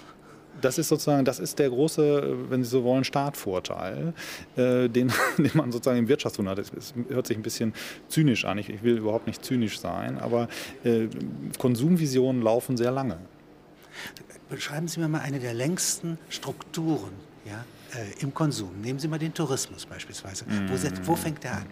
Das 0.60 0.80
ist 0.80 0.88
sozusagen, 0.88 1.24
das 1.24 1.40
ist 1.40 1.60
der 1.60 1.70
große, 1.70 2.50
wenn 2.50 2.64
Sie 2.64 2.70
so 2.70 2.84
wollen, 2.84 3.04
Startvorteil, 3.04 4.14
äh, 4.56 4.90
den, 4.90 5.14
den 5.38 5.52
man 5.54 5.72
sozusagen 5.72 6.00
im 6.00 6.08
Wirtschaftswunder 6.08 6.52
hat. 6.52 6.60
Es 6.60 6.94
hört 7.10 7.28
sich 7.28 7.38
ein 7.38 7.44
bisschen 7.44 7.74
zynisch 8.08 8.46
an. 8.46 8.58
Ich, 8.58 8.70
ich 8.70 8.82
will 8.82 8.98
überhaupt 8.98 9.28
nicht 9.28 9.46
zynisch 9.46 9.80
sein, 9.80 10.18
aber 10.18 10.48
äh, 10.84 11.08
Konsumvisionen 11.60 12.42
laufen 12.42 12.76
sehr 12.76 12.92
lange. 12.92 13.18
Beschreiben 14.50 14.88
Sie 14.88 15.00
mir 15.00 15.08
mal 15.08 15.22
eine 15.22 15.40
der 15.40 15.54
längsten 15.54 16.18
Strukturen 16.30 17.12
ja, 17.46 17.66
äh, 17.94 18.24
im 18.24 18.34
Konsum. 18.34 18.82
Nehmen 18.82 18.98
Sie 18.98 19.08
mal 19.08 19.20
den 19.20 19.34
Tourismus 19.34 19.86
beispielsweise. 19.86 20.46
Mm. 20.46 20.70
Wo, 20.70 21.12
wo 21.12 21.16
fängt 21.16 21.44
der 21.44 21.58
an? 21.58 21.66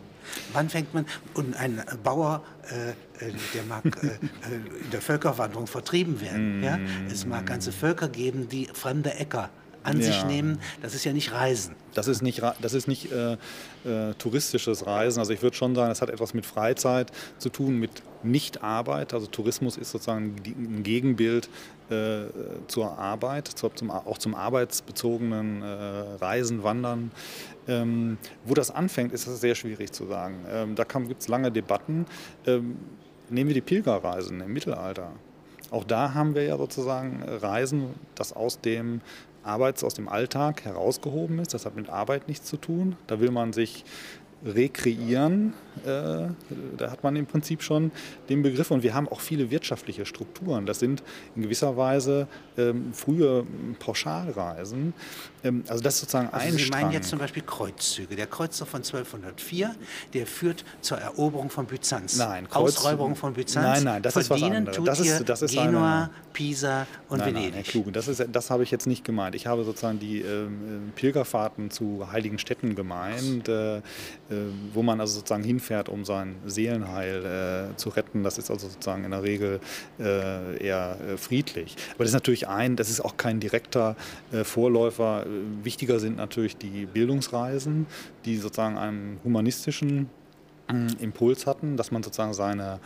Wann 0.53 0.69
fängt 0.69 0.93
man, 0.93 1.05
und 1.33 1.55
ein 1.55 1.83
Bauer, 2.03 2.43
äh, 2.69 2.91
äh 3.25 3.33
der 3.53 3.63
mag 3.63 3.85
äh, 3.85 4.07
äh, 4.07 4.83
in 4.83 4.89
der 4.91 5.01
Völkerwanderung 5.01 5.67
vertrieben 5.67 6.21
werden. 6.21 6.59
Mm. 6.59 6.63
Ja? 6.63 6.79
Es 7.11 7.25
mag 7.25 7.45
ganze 7.45 7.71
Völker 7.71 8.07
geben, 8.07 8.49
die 8.49 8.67
fremde 8.73 9.13
Äcker 9.13 9.49
an 9.85 9.99
ja. 9.99 10.07
sich 10.07 10.25
nehmen. 10.25 10.59
Das 10.81 10.93
ist 10.93 11.05
ja 11.05 11.13
nicht 11.13 11.31
Reisen. 11.31 11.75
Das 11.93 12.07
ist 12.07 12.21
nicht, 12.21 12.41
das 12.61 12.73
ist 12.73 12.87
nicht 12.87 13.11
äh, 13.11 13.33
äh, 13.85 14.13
touristisches 14.17 14.85
Reisen. 14.85 15.19
Also 15.19 15.31
ich 15.31 15.41
würde 15.41 15.55
schon 15.55 15.75
sagen, 15.75 15.91
es 15.91 16.01
hat 16.01 16.09
etwas 16.09 16.33
mit 16.33 16.45
Freizeit 16.45 17.11
zu 17.37 17.49
tun, 17.49 17.79
mit 17.79 17.91
Nichtarbeit. 18.23 19.13
Also 19.13 19.27
Tourismus 19.27 19.77
ist 19.77 19.91
sozusagen 19.91 20.35
ein 20.45 20.83
Gegenbild 20.83 21.49
äh, 21.89 22.23
zur 22.67 22.97
Arbeit, 22.97 23.47
zu, 23.47 23.69
zum, 23.69 23.91
auch 23.91 24.17
zum 24.17 24.35
arbeitsbezogenen 24.35 25.61
äh, 25.61 25.65
Reisen, 26.19 26.63
Wandern. 26.63 27.11
Ähm, 27.67 28.17
wo 28.43 28.53
das 28.53 28.71
anfängt, 28.71 29.13
ist 29.13 29.27
das 29.27 29.39
sehr 29.39 29.55
schwierig 29.55 29.91
zu 29.91 30.05
sagen. 30.05 30.45
Ähm, 30.49 30.75
da 30.75 30.83
gibt 30.83 31.21
es 31.21 31.27
lange 31.27 31.51
Debatten. 31.51 32.05
Ähm, 32.45 32.77
nehmen 33.29 33.49
wir 33.49 33.55
die 33.55 33.61
Pilgerreisen 33.61 34.41
im 34.41 34.53
Mittelalter. 34.53 35.11
Auch 35.71 35.83
da 35.83 36.13
haben 36.13 36.35
wir 36.35 36.43
ja 36.43 36.57
sozusagen 36.57 37.23
Reisen, 37.23 37.95
das 38.13 38.33
aus 38.33 38.61
dem 38.61 39.01
Arbeits 39.45 39.83
aus 39.83 39.93
dem 39.93 40.07
Alltag 40.09 40.65
herausgehoben 40.65 41.39
ist. 41.39 41.53
Das 41.53 41.65
hat 41.65 41.75
mit 41.75 41.89
Arbeit 41.89 42.27
nichts 42.27 42.47
zu 42.47 42.57
tun. 42.57 42.95
Da 43.07 43.19
will 43.19 43.31
man 43.31 43.53
sich 43.53 43.85
rekreieren. 44.45 45.53
Äh, 45.83 46.27
da 46.77 46.91
hat 46.91 47.03
man 47.03 47.15
im 47.15 47.25
Prinzip 47.25 47.61
schon 47.61 47.91
den 48.29 48.43
Begriff. 48.43 48.71
Und 48.71 48.83
wir 48.83 48.93
haben 48.93 49.09
auch 49.09 49.19
viele 49.19 49.49
wirtschaftliche 49.49 50.05
Strukturen. 50.05 50.65
Das 50.65 50.79
sind 50.79 51.03
in 51.35 51.41
gewisser 51.41 51.75
Weise 51.75 52.27
ähm, 52.57 52.93
frühe 52.93 53.45
Pauschalreisen. 53.79 54.93
Ähm, 55.43 55.63
also 55.67 55.83
das 55.83 55.95
ist 55.95 56.01
sozusagen 56.01 56.29
also 56.31 56.47
ein 56.47 56.53
Sie 56.53 56.59
Strang. 56.59 56.81
meinen 56.81 56.91
jetzt 56.93 57.09
zum 57.09 57.19
Beispiel 57.19 57.43
Kreuzzüge. 57.43 58.15
Der 58.15 58.27
Kreuzzug 58.27 58.67
von 58.67 58.79
1204, 58.79 59.75
der 60.13 60.27
führt 60.27 60.63
zur 60.81 60.97
Eroberung 60.97 61.49
von 61.49 61.65
Byzanz. 61.65 62.17
Nein, 62.17 62.47
Kreuz, 62.49 62.77
Ausräuberung 62.77 63.15
von 63.15 63.33
Byzanz. 63.33 63.65
Nein, 63.65 63.83
nein, 63.83 64.01
das 64.01 64.13
Verdienen 64.13 64.67
ist 64.67 64.69
was 64.69 64.77
anderes. 64.77 64.77
tut 64.77 64.87
Das 64.87 64.99
ist, 64.99 65.29
das 65.29 65.41
ist 65.41 65.51
Genua, 65.53 66.03
eine, 66.03 66.09
Pisa 66.33 66.87
und 67.09 67.19
nein, 67.19 67.27
Venedig. 67.27 67.53
Nein, 67.53 67.63
Herr 67.63 67.71
Kluge, 67.71 67.91
das, 67.91 68.07
ist, 68.07 68.25
das 68.31 68.49
habe 68.49 68.63
ich 68.63 68.71
jetzt 68.71 68.87
nicht 68.87 69.03
gemeint. 69.03 69.35
Ich 69.35 69.47
habe 69.47 69.63
sozusagen 69.63 69.99
die 69.99 70.21
ähm, 70.21 70.93
Pilgerfahrten 70.95 71.71
zu 71.71 72.07
heiligen 72.11 72.39
Städten 72.39 72.75
gemeint, 72.75 73.47
äh, 73.47 73.77
äh, 73.77 73.81
wo 74.73 74.83
man 74.83 74.99
also 74.99 75.15
sozusagen 75.15 75.43
hinfährt, 75.43 75.89
um 75.89 76.05
sein 76.05 76.35
Seelenheil 76.45 77.71
äh, 77.73 77.77
zu 77.77 77.89
retten. 77.89 78.23
Das 78.23 78.37
ist 78.37 78.51
also 78.51 78.67
sozusagen 78.67 79.03
in 79.03 79.11
der 79.11 79.23
Regel 79.23 79.59
äh, 79.99 80.63
eher 80.63 80.97
äh, 81.01 81.17
friedlich. 81.17 81.75
Aber 81.95 82.03
das 82.03 82.09
ist 82.09 82.15
natürlich 82.15 82.47
ein, 82.47 82.75
das 82.75 82.89
ist 82.89 83.01
auch 83.01 83.17
kein 83.17 83.39
direkter 83.39 83.95
äh, 84.31 84.43
Vorläufer. 84.43 85.25
Wichtiger 85.63 85.99
sind 85.99 86.17
natürlich 86.17 86.57
die 86.57 86.85
Bildungsreisen, 86.85 87.87
die 88.25 88.37
sozusagen 88.37 88.77
einen 88.77 89.19
humanistischen 89.23 90.09
Impuls 90.99 91.45
hatten, 91.45 91.77
dass 91.77 91.91
man 91.91 92.01
sozusagen 92.01 92.33
seine, 92.33 92.79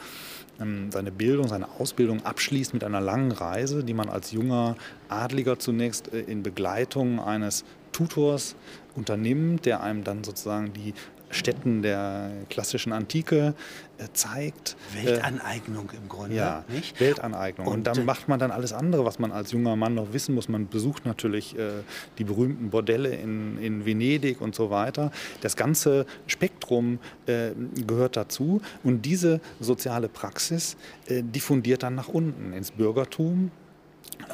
ähm, 0.59 0.91
seine 0.91 1.11
Bildung, 1.11 1.47
seine 1.47 1.69
Ausbildung 1.79 2.25
abschließt 2.25 2.73
mit 2.73 2.83
einer 2.83 2.99
langen 2.99 3.31
Reise, 3.31 3.83
die 3.85 3.93
man 3.93 4.09
als 4.09 4.31
junger 4.31 4.75
Adliger 5.07 5.59
zunächst 5.59 6.11
äh, 6.13 6.19
in 6.19 6.43
Begleitung 6.43 7.21
eines 7.21 7.63
Tutors 7.93 8.55
unternimmt, 8.95 9.65
der 9.65 9.81
einem 9.81 10.03
dann 10.03 10.23
sozusagen 10.23 10.73
die 10.73 10.93
Städten 11.29 11.81
der 11.81 12.31
klassischen 12.49 12.91
Antike 12.91 13.53
äh, 13.97 14.07
zeigt. 14.13 14.75
Weltaneignung 14.93 15.89
im 15.91 16.09
Grunde. 16.09 16.35
Ja, 16.35 16.63
nicht? 16.67 16.99
Weltaneignung. 16.99 17.67
Und, 17.67 17.73
und, 17.73 17.83
dann 17.87 18.05
macht 18.05 18.27
man 18.27 18.39
dann 18.39 18.51
alles 18.51 18.73
andere, 18.73 19.05
was 19.05 19.19
man 19.19 19.31
als 19.31 19.51
junger 19.51 19.75
Mann 19.75 19.93
noch 19.95 20.13
wissen 20.13 20.35
muss. 20.35 20.49
Man 20.49 20.67
besucht 20.67 21.05
natürlich 21.05 21.57
äh, 21.57 21.69
die 22.17 22.23
berühmten 22.23 22.69
Bordelle 22.69 23.09
in, 23.09 23.57
in 23.61 23.85
Venedig 23.85 24.41
und 24.41 24.55
so 24.55 24.69
weiter. 24.69 25.11
Das 25.41 25.55
ganze 25.55 26.05
Spektrum 26.27 26.99
äh, 27.25 27.51
gehört 27.85 28.17
dazu. 28.17 28.61
Und 28.83 29.05
diese 29.05 29.41
soziale 29.59 30.09
Praxis 30.09 30.77
äh, 31.07 31.21
diffundiert 31.21 31.83
dann 31.83 31.95
nach 31.95 32.07
unten 32.07 32.53
ins 32.53 32.71
Bürgertum, 32.71 33.51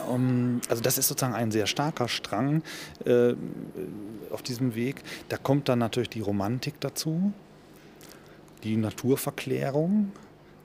um, 0.09 0.61
also 0.69 0.81
das 0.81 0.97
ist 0.97 1.07
sozusagen 1.07 1.35
ein 1.35 1.51
sehr 1.51 1.67
starker 1.67 2.07
Strang 2.07 2.63
äh, 3.05 3.33
auf 4.35 4.43
diesem 4.43 4.75
Weg. 4.75 4.97
Da 5.29 5.37
kommt 5.37 5.67
dann 5.69 5.79
natürlich 5.79 6.09
die 6.09 6.19
Romantik 6.19 6.79
dazu, 6.81 7.33
die 8.63 8.77
Naturverklärung, 8.77 10.11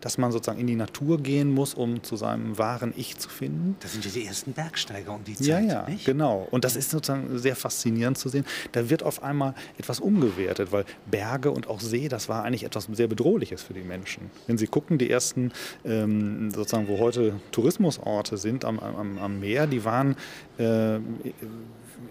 dass 0.00 0.18
man 0.18 0.32
sozusagen 0.32 0.58
in 0.58 0.66
die 0.66 0.76
Natur 0.76 1.18
gehen 1.18 1.52
muss, 1.52 1.74
um 1.74 2.02
zu 2.02 2.16
seinem 2.16 2.58
wahren 2.58 2.92
Ich 2.96 3.18
zu 3.18 3.28
finden. 3.28 3.76
Das 3.80 3.92
sind 3.92 4.04
ja 4.04 4.10
die 4.10 4.24
ersten 4.24 4.52
Bergsteiger 4.52 5.12
um 5.12 5.24
die 5.24 5.34
Zeit. 5.34 5.46
Ja, 5.46 5.60
ja, 5.60 5.88
nicht? 5.88 6.04
genau. 6.06 6.48
Und 6.50 6.64
das 6.64 6.76
ist 6.76 6.90
sozusagen 6.90 7.38
sehr 7.38 7.56
faszinierend 7.56 8.16
zu 8.18 8.28
sehen. 8.28 8.44
Da 8.72 8.88
wird 8.88 9.02
auf 9.02 9.22
einmal 9.22 9.54
etwas 9.78 10.00
umgewertet, 10.00 10.72
weil 10.72 10.84
Berge 11.10 11.50
und 11.50 11.68
auch 11.68 11.80
See, 11.80 12.08
das 12.08 12.28
war 12.28 12.44
eigentlich 12.44 12.64
etwas 12.64 12.88
sehr 12.90 13.08
Bedrohliches 13.08 13.62
für 13.62 13.74
die 13.74 13.82
Menschen. 13.82 14.30
Wenn 14.46 14.58
Sie 14.58 14.66
gucken, 14.66 14.98
die 14.98 15.10
ersten, 15.10 15.52
ähm, 15.84 16.50
sozusagen, 16.50 16.88
wo 16.88 16.98
heute 16.98 17.34
Tourismusorte 17.52 18.36
sind 18.38 18.64
am, 18.64 18.78
am, 18.78 19.18
am 19.18 19.40
Meer, 19.40 19.66
die 19.66 19.84
waren 19.84 20.16
äh, 20.58 20.98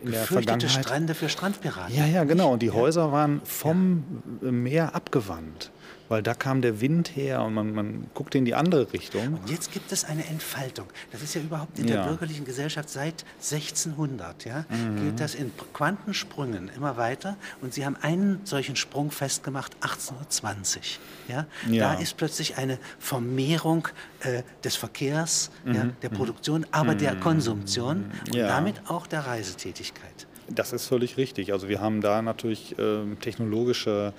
in 0.03 0.11
der 0.11 0.23
Vergangenheit. 0.23 0.71
Strände 0.71 1.13
für 1.13 1.29
Strandpiraten. 1.29 1.95
Ja, 1.95 2.05
ja, 2.05 2.23
genau. 2.23 2.53
Und 2.53 2.61
die 2.61 2.71
Häuser 2.71 3.11
waren 3.11 3.41
vom. 3.43 4.03
Meer 4.41 4.95
abgewandt 4.95 5.71
weil 6.09 6.21
da 6.23 6.33
kam 6.33 6.61
der 6.61 6.81
Wind 6.81 7.15
her 7.15 7.41
und 7.43 7.53
man, 7.53 7.73
man 7.73 8.09
guckte 8.13 8.37
in 8.37 8.45
die 8.45 8.55
andere 8.55 8.91
Richtung. 8.91 9.35
Und 9.35 9.49
jetzt 9.49 9.71
gibt 9.71 9.91
es 9.91 10.03
eine 10.03 10.25
Entfaltung. 10.27 10.87
Das 11.11 11.21
ist 11.21 11.33
ja 11.35 11.41
überhaupt 11.41 11.79
in 11.79 11.87
der 11.87 11.97
Ja. 11.97 12.07
bürgerlichen 12.07 12.43
Gesellschaft 12.45 12.89
seit 12.89 13.23
1600. 13.39 14.45
Ja, 14.45 14.65
geht 14.99 15.19
das 15.19 15.35
in 15.35 15.51
Quantensprüngen 15.73 16.69
immer 16.75 16.97
weiter. 16.97 17.37
Und 17.61 17.73
Sie 17.73 17.85
haben 17.85 17.95
einen 18.01 18.41
solchen 18.45 18.75
Sprung 18.75 19.11
festgemacht 19.11 19.75
1820. 19.81 20.99
Ja, 21.27 21.45
Ja. 21.69 21.93
da 21.93 21.99
ist 22.01 22.17
plötzlich 22.17 22.57
eine 22.57 22.79
Vermehrung 22.97 23.87
äh, 24.21 24.43
des 24.63 24.75
Verkehrs, 24.75 25.51
ja, 25.65 25.85
der 26.01 26.09
Produktion, 26.09 26.65
aber 26.71 26.95
der 26.95 27.15
Konsumtion 27.15 28.11
und 28.27 28.35
Ja. 28.35 28.47
damit 28.47 28.81
auch 28.89 29.07
der 29.07 29.21
Reisetätigkeit. 29.27 30.27
Das 30.51 30.73
ist 30.73 30.87
völlig 30.87 31.17
richtig. 31.17 31.53
Also 31.53 31.69
wir 31.69 31.79
haben 31.79 32.01
da 32.01 32.23
natürlich 32.23 32.75
ähm, 32.79 33.17
technologische 33.21 34.13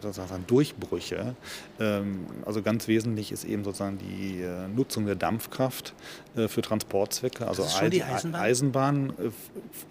sozusagen 0.00 0.46
Durchbrüche. 0.46 1.34
Ähm, 1.80 2.26
also 2.44 2.62
ganz 2.62 2.88
wesentlich 2.88 3.32
ist 3.32 3.44
eben 3.44 3.64
sozusagen 3.64 3.98
die 3.98 4.42
äh, 4.42 4.68
Nutzung 4.68 5.06
der 5.06 5.14
Dampfkraft 5.14 5.94
äh, 6.36 6.48
für 6.48 6.62
Transportzwecke. 6.62 7.46
Also 7.46 7.64
die 7.90 8.02
Eisen- 8.02 8.34
Eisenbahn? 8.34 9.12
Eisenbahn 9.12 9.12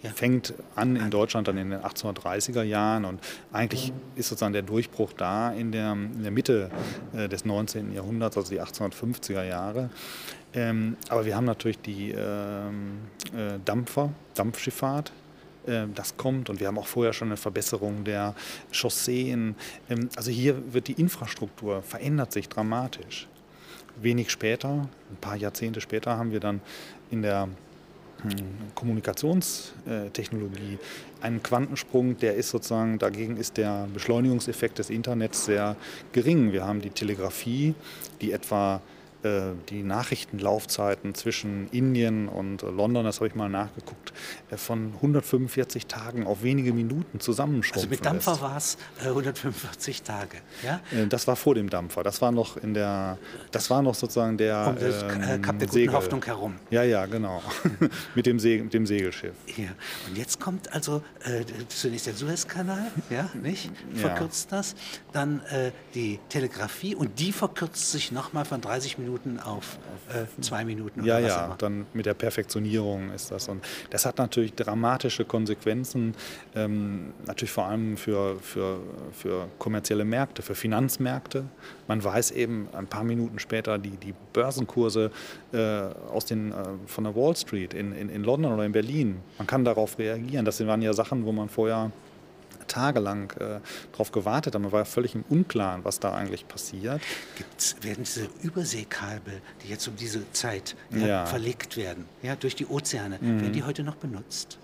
äh, 0.02 0.08
fängt 0.10 0.54
an 0.74 0.96
in 0.96 1.10
Deutschland 1.10 1.48
dann 1.48 1.58
in 1.58 1.70
den 1.70 1.80
1830er 1.80 2.62
Jahren 2.62 3.04
und 3.04 3.20
eigentlich 3.52 3.92
ist 4.16 4.28
sozusagen 4.28 4.52
der 4.52 4.62
Durchbruch 4.62 5.12
da 5.12 5.52
in 5.52 5.72
der, 5.72 5.92
in 5.92 6.22
der 6.22 6.30
Mitte 6.32 6.70
äh, 7.14 7.28
des 7.28 7.44
19. 7.44 7.92
Jahrhunderts, 7.92 8.36
also 8.36 8.50
die 8.50 8.60
1850er 8.60 9.44
Jahre. 9.44 9.90
Ähm, 10.54 10.96
aber 11.08 11.26
wir 11.26 11.36
haben 11.36 11.44
natürlich 11.44 11.78
die 11.80 12.12
ähm, 12.12 12.98
äh, 13.36 13.58
Dampfer, 13.64 14.10
Dampfschifffahrt, 14.34 15.10
äh, 15.10 15.25
das 15.94 16.16
kommt 16.16 16.50
und 16.50 16.58
wir 16.60 16.68
haben 16.68 16.78
auch 16.78 16.86
vorher 16.86 17.12
schon 17.12 17.28
eine 17.28 17.36
Verbesserung 17.36 18.04
der 18.04 18.34
Chausseen. 18.72 19.54
Ähm, 19.88 20.08
Also 20.16 20.30
hier 20.30 20.72
wird 20.72 20.88
die 20.88 21.00
Infrastruktur 21.00 21.82
verändert 21.82 22.32
sich 22.32 22.48
dramatisch. 22.48 23.28
Wenig 24.00 24.30
später, 24.30 24.88
ein 25.10 25.16
paar 25.20 25.36
Jahrzehnte 25.36 25.80
später, 25.80 26.18
haben 26.18 26.32
wir 26.32 26.40
dann 26.40 26.60
in 27.10 27.22
der 27.22 27.48
hm, 28.22 28.30
Kommunikationstechnologie 28.74 30.78
einen 31.20 31.42
Quantensprung, 31.42 32.18
der 32.18 32.34
ist 32.34 32.50
sozusagen, 32.50 32.98
dagegen 32.98 33.36
ist 33.36 33.56
der 33.56 33.88
Beschleunigungseffekt 33.92 34.78
des 34.78 34.90
Internets 34.90 35.46
sehr 35.46 35.76
gering. 36.12 36.52
Wir 36.52 36.66
haben 36.66 36.82
die 36.82 36.90
Telegrafie, 36.90 37.74
die 38.20 38.32
etwa 38.32 38.76
äh, 38.76 38.80
die 39.68 39.82
Nachrichtenlaufzeiten 39.82 41.14
zwischen 41.14 41.68
Indien 41.70 42.28
und 42.28 42.62
äh, 42.62 42.66
London, 42.70 43.04
das 43.04 43.16
habe 43.16 43.28
ich 43.28 43.34
mal 43.34 43.48
nachgeguckt, 43.48 44.12
äh, 44.50 44.56
von 44.56 44.92
145 44.96 45.86
Tagen 45.86 46.26
auf 46.26 46.42
wenige 46.42 46.72
Minuten 46.72 47.20
zusammenschrumpfen 47.20 47.82
Also 47.82 47.88
mit 47.88 48.04
Dampfer 48.04 48.32
lässt. 48.32 48.42
war 48.42 48.56
es 48.56 48.78
äh, 49.04 49.08
145 49.08 50.02
Tage. 50.02 50.38
Ja? 50.62 50.80
Äh, 50.96 51.06
Das 51.06 51.26
war 51.26 51.36
vor 51.36 51.54
dem 51.54 51.70
Dampfer. 51.70 52.02
Das 52.02 52.20
war 52.22 52.32
noch 52.32 52.56
in 52.56 52.74
der, 52.74 53.18
das 53.50 53.70
war 53.70 53.82
noch 53.82 53.94
sozusagen 53.94 54.36
der 54.36 54.66
Um 54.68 54.74
das 54.76 55.02
äh, 55.02 55.34
ähm, 55.34 55.42
Kap 55.42 55.58
der 55.58 55.68
Segel. 55.68 55.94
Hoffnung 55.94 56.24
herum. 56.24 56.56
Ja, 56.70 56.82
ja, 56.82 57.06
genau. 57.06 57.42
mit, 58.14 58.26
dem 58.26 58.36
mit 58.36 58.74
dem 58.74 58.86
Segelschiff. 58.86 59.34
Ja. 59.56 59.68
Und 60.08 60.16
jetzt 60.18 60.40
kommt 60.40 60.72
also 60.72 61.02
äh, 61.24 61.44
zunächst 61.68 62.06
der 62.06 62.14
Suezkanal, 62.14 62.90
ja, 63.10 63.30
nicht? 63.34 63.70
Ja. 63.94 64.00
Verkürzt 64.08 64.52
das. 64.52 64.74
Dann 65.12 65.40
äh, 65.46 65.70
die 65.94 66.18
Telegrafie 66.28 66.94
und 66.94 67.18
die 67.18 67.32
verkürzt 67.32 67.90
sich 67.92 68.12
nochmal 68.12 68.44
von 68.44 68.60
30 68.60 68.98
Minuten 68.98 69.15
auf 69.44 69.78
äh, 70.08 70.40
zwei 70.40 70.64
Minuten 70.64 71.04
Ja, 71.04 71.18
oder 71.18 71.26
ja, 71.26 71.44
immer. 71.46 71.54
dann 71.56 71.86
mit 71.94 72.06
der 72.06 72.14
Perfektionierung 72.14 73.10
ist 73.10 73.30
das. 73.30 73.48
Und 73.48 73.64
das 73.90 74.06
hat 74.06 74.18
natürlich 74.18 74.54
dramatische 74.54 75.24
Konsequenzen, 75.24 76.14
ähm, 76.54 77.12
natürlich 77.26 77.50
vor 77.50 77.66
allem 77.66 77.96
für, 77.96 78.38
für, 78.40 78.78
für 79.12 79.48
kommerzielle 79.58 80.04
Märkte, 80.04 80.42
für 80.42 80.54
Finanzmärkte. 80.54 81.44
Man 81.88 82.02
weiß 82.02 82.30
eben 82.32 82.68
ein 82.72 82.86
paar 82.86 83.04
Minuten 83.04 83.38
später 83.38 83.78
die, 83.78 83.96
die 83.96 84.14
Börsenkurse 84.32 85.10
äh, 85.52 85.58
aus 86.12 86.24
den, 86.24 86.52
äh, 86.52 86.54
von 86.86 87.04
der 87.04 87.14
Wall 87.14 87.36
Street 87.36 87.74
in, 87.74 87.92
in, 87.92 88.08
in 88.08 88.22
London 88.24 88.52
oder 88.52 88.64
in 88.64 88.72
Berlin. 88.72 89.18
Man 89.38 89.46
kann 89.46 89.64
darauf 89.64 89.98
reagieren. 89.98 90.44
Das 90.44 90.64
waren 90.66 90.82
ja 90.82 90.92
Sachen, 90.92 91.24
wo 91.24 91.32
man 91.32 91.48
vorher 91.48 91.90
tagelang 92.66 93.30
äh, 93.38 93.60
darauf 93.92 94.12
gewartet 94.12 94.54
hat. 94.54 94.60
Man 94.62 94.72
war 94.72 94.84
völlig 94.84 95.14
im 95.14 95.24
Unklaren, 95.28 95.84
was 95.84 96.00
da 96.00 96.12
eigentlich 96.14 96.46
passiert. 96.48 97.00
Gibt's, 97.36 97.76
werden 97.82 98.04
diese 98.04 98.28
Überseekabel, 98.42 99.40
die 99.62 99.68
jetzt 99.68 99.86
um 99.88 99.96
diese 99.96 100.30
Zeit 100.32 100.76
ja, 100.90 101.06
Ja. 101.06 101.22
Mhm. 101.24 101.26
verlegt 101.28 101.76
werden, 101.76 102.04
ja, 102.22 102.36
durch 102.36 102.54
die 102.56 102.66
Ozeane, 102.66 103.20
werden 103.20 103.52
die 103.52 103.62
heute 103.62 103.82
noch 103.82 103.96
benutzt? 103.96 104.58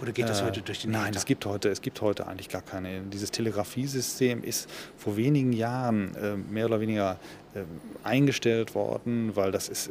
Oder 0.00 0.12
geht 0.12 0.28
das 0.28 0.40
Äh, 0.40 0.44
heute 0.44 0.62
durch 0.62 0.82
den 0.82 0.92
Nein, 0.92 1.08
Äther? 1.10 1.16
es 1.18 1.24
gibt, 1.26 1.44
heute, 1.44 1.68
es 1.70 1.80
gibt 1.82 2.00
heute 2.00 2.26
eigentlich 2.26 2.48
gar 2.48 2.62
keine. 2.62 3.00
Dieses 3.02 3.30
Telegrafiesystem 3.30 4.44
ist 4.44 4.68
vor 4.96 5.16
wenigen 5.16 5.52
Jahren 5.52 6.14
äh, 6.14 6.36
mehr 6.36 6.66
oder 6.66 6.80
weniger 6.80 7.18
äh, 7.54 7.62
eingestellt 8.04 8.74
worden, 8.74 9.34
weil 9.34 9.50
das 9.50 9.68
ist, 9.68 9.88
äh, 9.88 9.90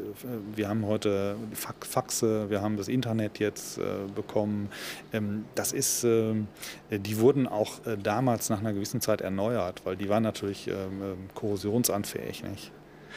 wir 0.56 0.70
haben 0.70 0.86
heute 0.86 1.36
Fa- 1.54 1.74
Faxe, 1.82 2.50
wir 2.50 2.62
haben 2.62 2.78
das 2.78 2.88
Internet 2.88 3.40
jetzt 3.40 3.78
äh, 3.80 3.82
bekommen. 4.16 4.70
Ähm, 5.12 5.46
das 5.56 5.74
ist, 5.74 6.04
ähm, 6.04 6.48
äh, 6.90 7.00
die 7.00 7.20
wurden 7.20 7.48
auch 7.48 7.86
äh, 7.86 7.98
damals 8.02 8.50
nach 8.50 8.60
einer 8.60 8.74
gewissen 8.74 9.02
Zeit 9.02 9.22
erneuert, 9.22 9.82
weil 9.84 9.98
die 9.98 10.08
waren 10.08 10.24
natürlich 10.24 10.68
ähm, 10.68 10.74
ähm, 11.02 11.18
korrosionsanfähig. 11.36 12.44
Nicht? 12.44 12.72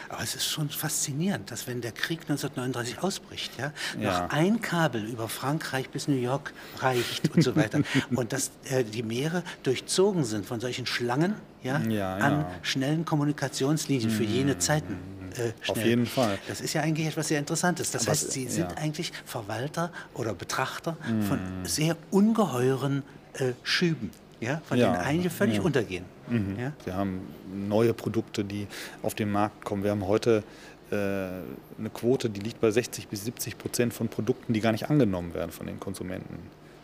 Aber 0.09 0.23
es 0.23 0.35
ist 0.35 0.47
schon 0.47 0.71
faszinierend, 0.71 1.51
dass 1.51 1.67
wenn 1.67 1.81
der 1.81 1.93
Krieg 1.93 2.21
1939 2.23 3.03
ausbricht, 3.03 3.53
ja, 3.59 3.73
ja. 3.99 4.23
noch 4.23 4.31
ein 4.31 4.61
Kabel 4.61 5.05
über 5.05 5.29
Frankreich 5.29 5.91
bis 5.91 6.09
New 6.09 6.15
York 6.15 6.53
reicht 6.79 7.35
und 7.35 7.43
so 7.43 7.57
weiter. 7.57 7.81
und 8.15 8.33
dass 8.33 8.51
äh, 8.65 8.85
die 8.85 9.03
Meere 9.03 9.43
durchzogen 9.63 10.25
sind 10.25 10.47
von 10.47 10.61
solchen 10.61 10.87
Schlangen 10.87 11.35
ja, 11.63 11.79
ja 11.81 12.17
an 12.17 12.47
schnellen 12.63 13.05
Kommunikationslinien 13.05 14.11
für 14.11 14.25
jene 14.25 14.55
mhm. 14.55 14.61
Zeiten. 14.61 14.99
Äh, 15.37 15.53
Auf 15.71 15.85
jeden 15.85 16.07
Fall. 16.07 16.39
Das 16.49 16.61
ist 16.61 16.73
ja 16.73 16.83
eigentlich 16.83 17.07
etwas 17.07 17.29
sehr 17.29 17.39
Interessantes. 17.39 17.91
Das 17.91 18.03
Aber 18.03 18.13
heißt, 18.13 18.33
Sie 18.33 18.49
sind 18.49 18.77
eigentlich 18.77 19.13
Verwalter 19.25 19.93
oder 20.15 20.35
Betrachter 20.35 20.97
mm. 21.09 21.23
von 21.23 21.39
sehr 21.63 21.97
ungeheuren 22.11 23.05
äh, 23.35 23.53
Schüben 23.63 24.11
ja, 24.41 24.61
von 24.65 24.79
ja, 24.79 24.93
denen 24.93 25.05
einige 25.05 25.31
völlig 25.31 25.57
ja. 25.57 25.63
untergehen. 25.63 26.05
Mhm. 26.29 26.57
Ja? 26.59 26.73
Wir 26.85 26.95
haben 26.95 27.21
neue 27.69 27.95
Produkte, 27.95 28.45
die 28.45 28.67
auf 29.03 29.15
den 29.15 29.31
Markt 29.31 29.65
kommen. 29.65 29.83
Wir 29.85 29.91
haben 29.91 30.07
heute 30.07 30.43
äh, 30.91 30.95
eine 30.95 31.91
Quote, 31.93 32.31
die 32.31 32.41
liegt 32.41 32.61
bei 32.61 32.71
60 32.71 33.09
bis 33.09 33.25
70 33.25 33.59
Prozent 33.59 33.95
von 33.95 34.09
Produkten, 34.09 34.53
die 34.53 34.61
gar 34.61 34.73
nicht 34.73 34.91
angenommen 34.91 35.35
werden 35.35 35.51
von 35.53 35.67
den 35.67 35.79
Konsumenten. 35.79 36.39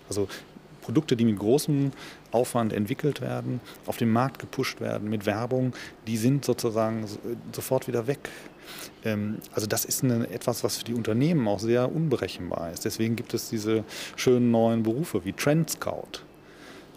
Also 0.08 0.28
Produkte, 0.82 1.16
die 1.16 1.24
mit 1.24 1.38
großem 1.38 1.90
Aufwand 2.30 2.72
entwickelt 2.72 3.20
werden, 3.20 3.60
auf 3.86 3.96
den 3.96 4.10
Markt 4.10 4.38
gepusht 4.38 4.80
werden 4.80 5.10
mit 5.10 5.26
Werbung, 5.26 5.74
die 6.06 6.16
sind 6.16 6.44
sozusagen 6.44 7.04
sofort 7.52 7.88
wieder 7.88 8.06
weg. 8.06 8.28
Ähm, 9.04 9.38
also 9.52 9.66
das 9.66 9.84
ist 9.84 10.04
eine, 10.04 10.30
etwas, 10.30 10.62
was 10.62 10.76
für 10.76 10.84
die 10.84 10.94
Unternehmen 10.94 11.48
auch 11.48 11.58
sehr 11.58 11.92
unberechenbar 11.92 12.70
ist. 12.72 12.84
Deswegen 12.84 13.16
gibt 13.16 13.34
es 13.34 13.50
diese 13.50 13.82
schönen 14.14 14.52
neuen 14.52 14.84
Berufe 14.84 15.24
wie 15.24 15.32
Trend 15.32 15.70
Scout. 15.70 16.20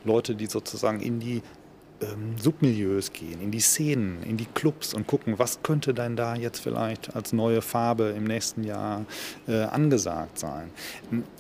Leute, 0.04 0.36
die 0.36 0.48
sozusagen 0.48 1.00
in 1.00 1.20
die 1.20 1.42
ähm, 2.02 2.38
Submilieus 2.38 3.12
gehen, 3.12 3.42
in 3.42 3.52
die 3.52 3.60
Szenen, 3.60 4.24
in 4.24 4.38
die 4.38 4.46
Clubs 4.46 4.94
und 4.94 5.08
gucken, 5.08 5.38
was 5.38 5.62
könnte 5.64 5.94
denn 5.94 6.16
da 6.16 6.36
jetzt 6.36 6.60
vielleicht 6.60 7.16
als 7.16 7.34
neue 7.34 7.62
Farbe 7.62 8.14
im 8.16 8.24
nächsten 8.24 8.64
Jahr 8.64 9.06
äh, 9.48 9.64
angesagt 9.64 10.40
sein. 10.40 10.72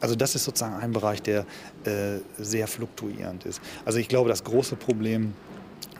Also 0.01 0.15
das 0.15 0.35
ist 0.35 0.43
sozusagen 0.43 0.75
ein 0.75 0.91
Bereich, 0.91 1.21
der 1.21 1.45
äh, 1.85 2.19
sehr 2.37 2.67
fluktuierend 2.67 3.45
ist. 3.45 3.61
Also 3.85 3.99
ich 3.99 4.07
glaube, 4.07 4.29
das 4.29 4.43
große 4.43 4.75
Problem 4.75 5.33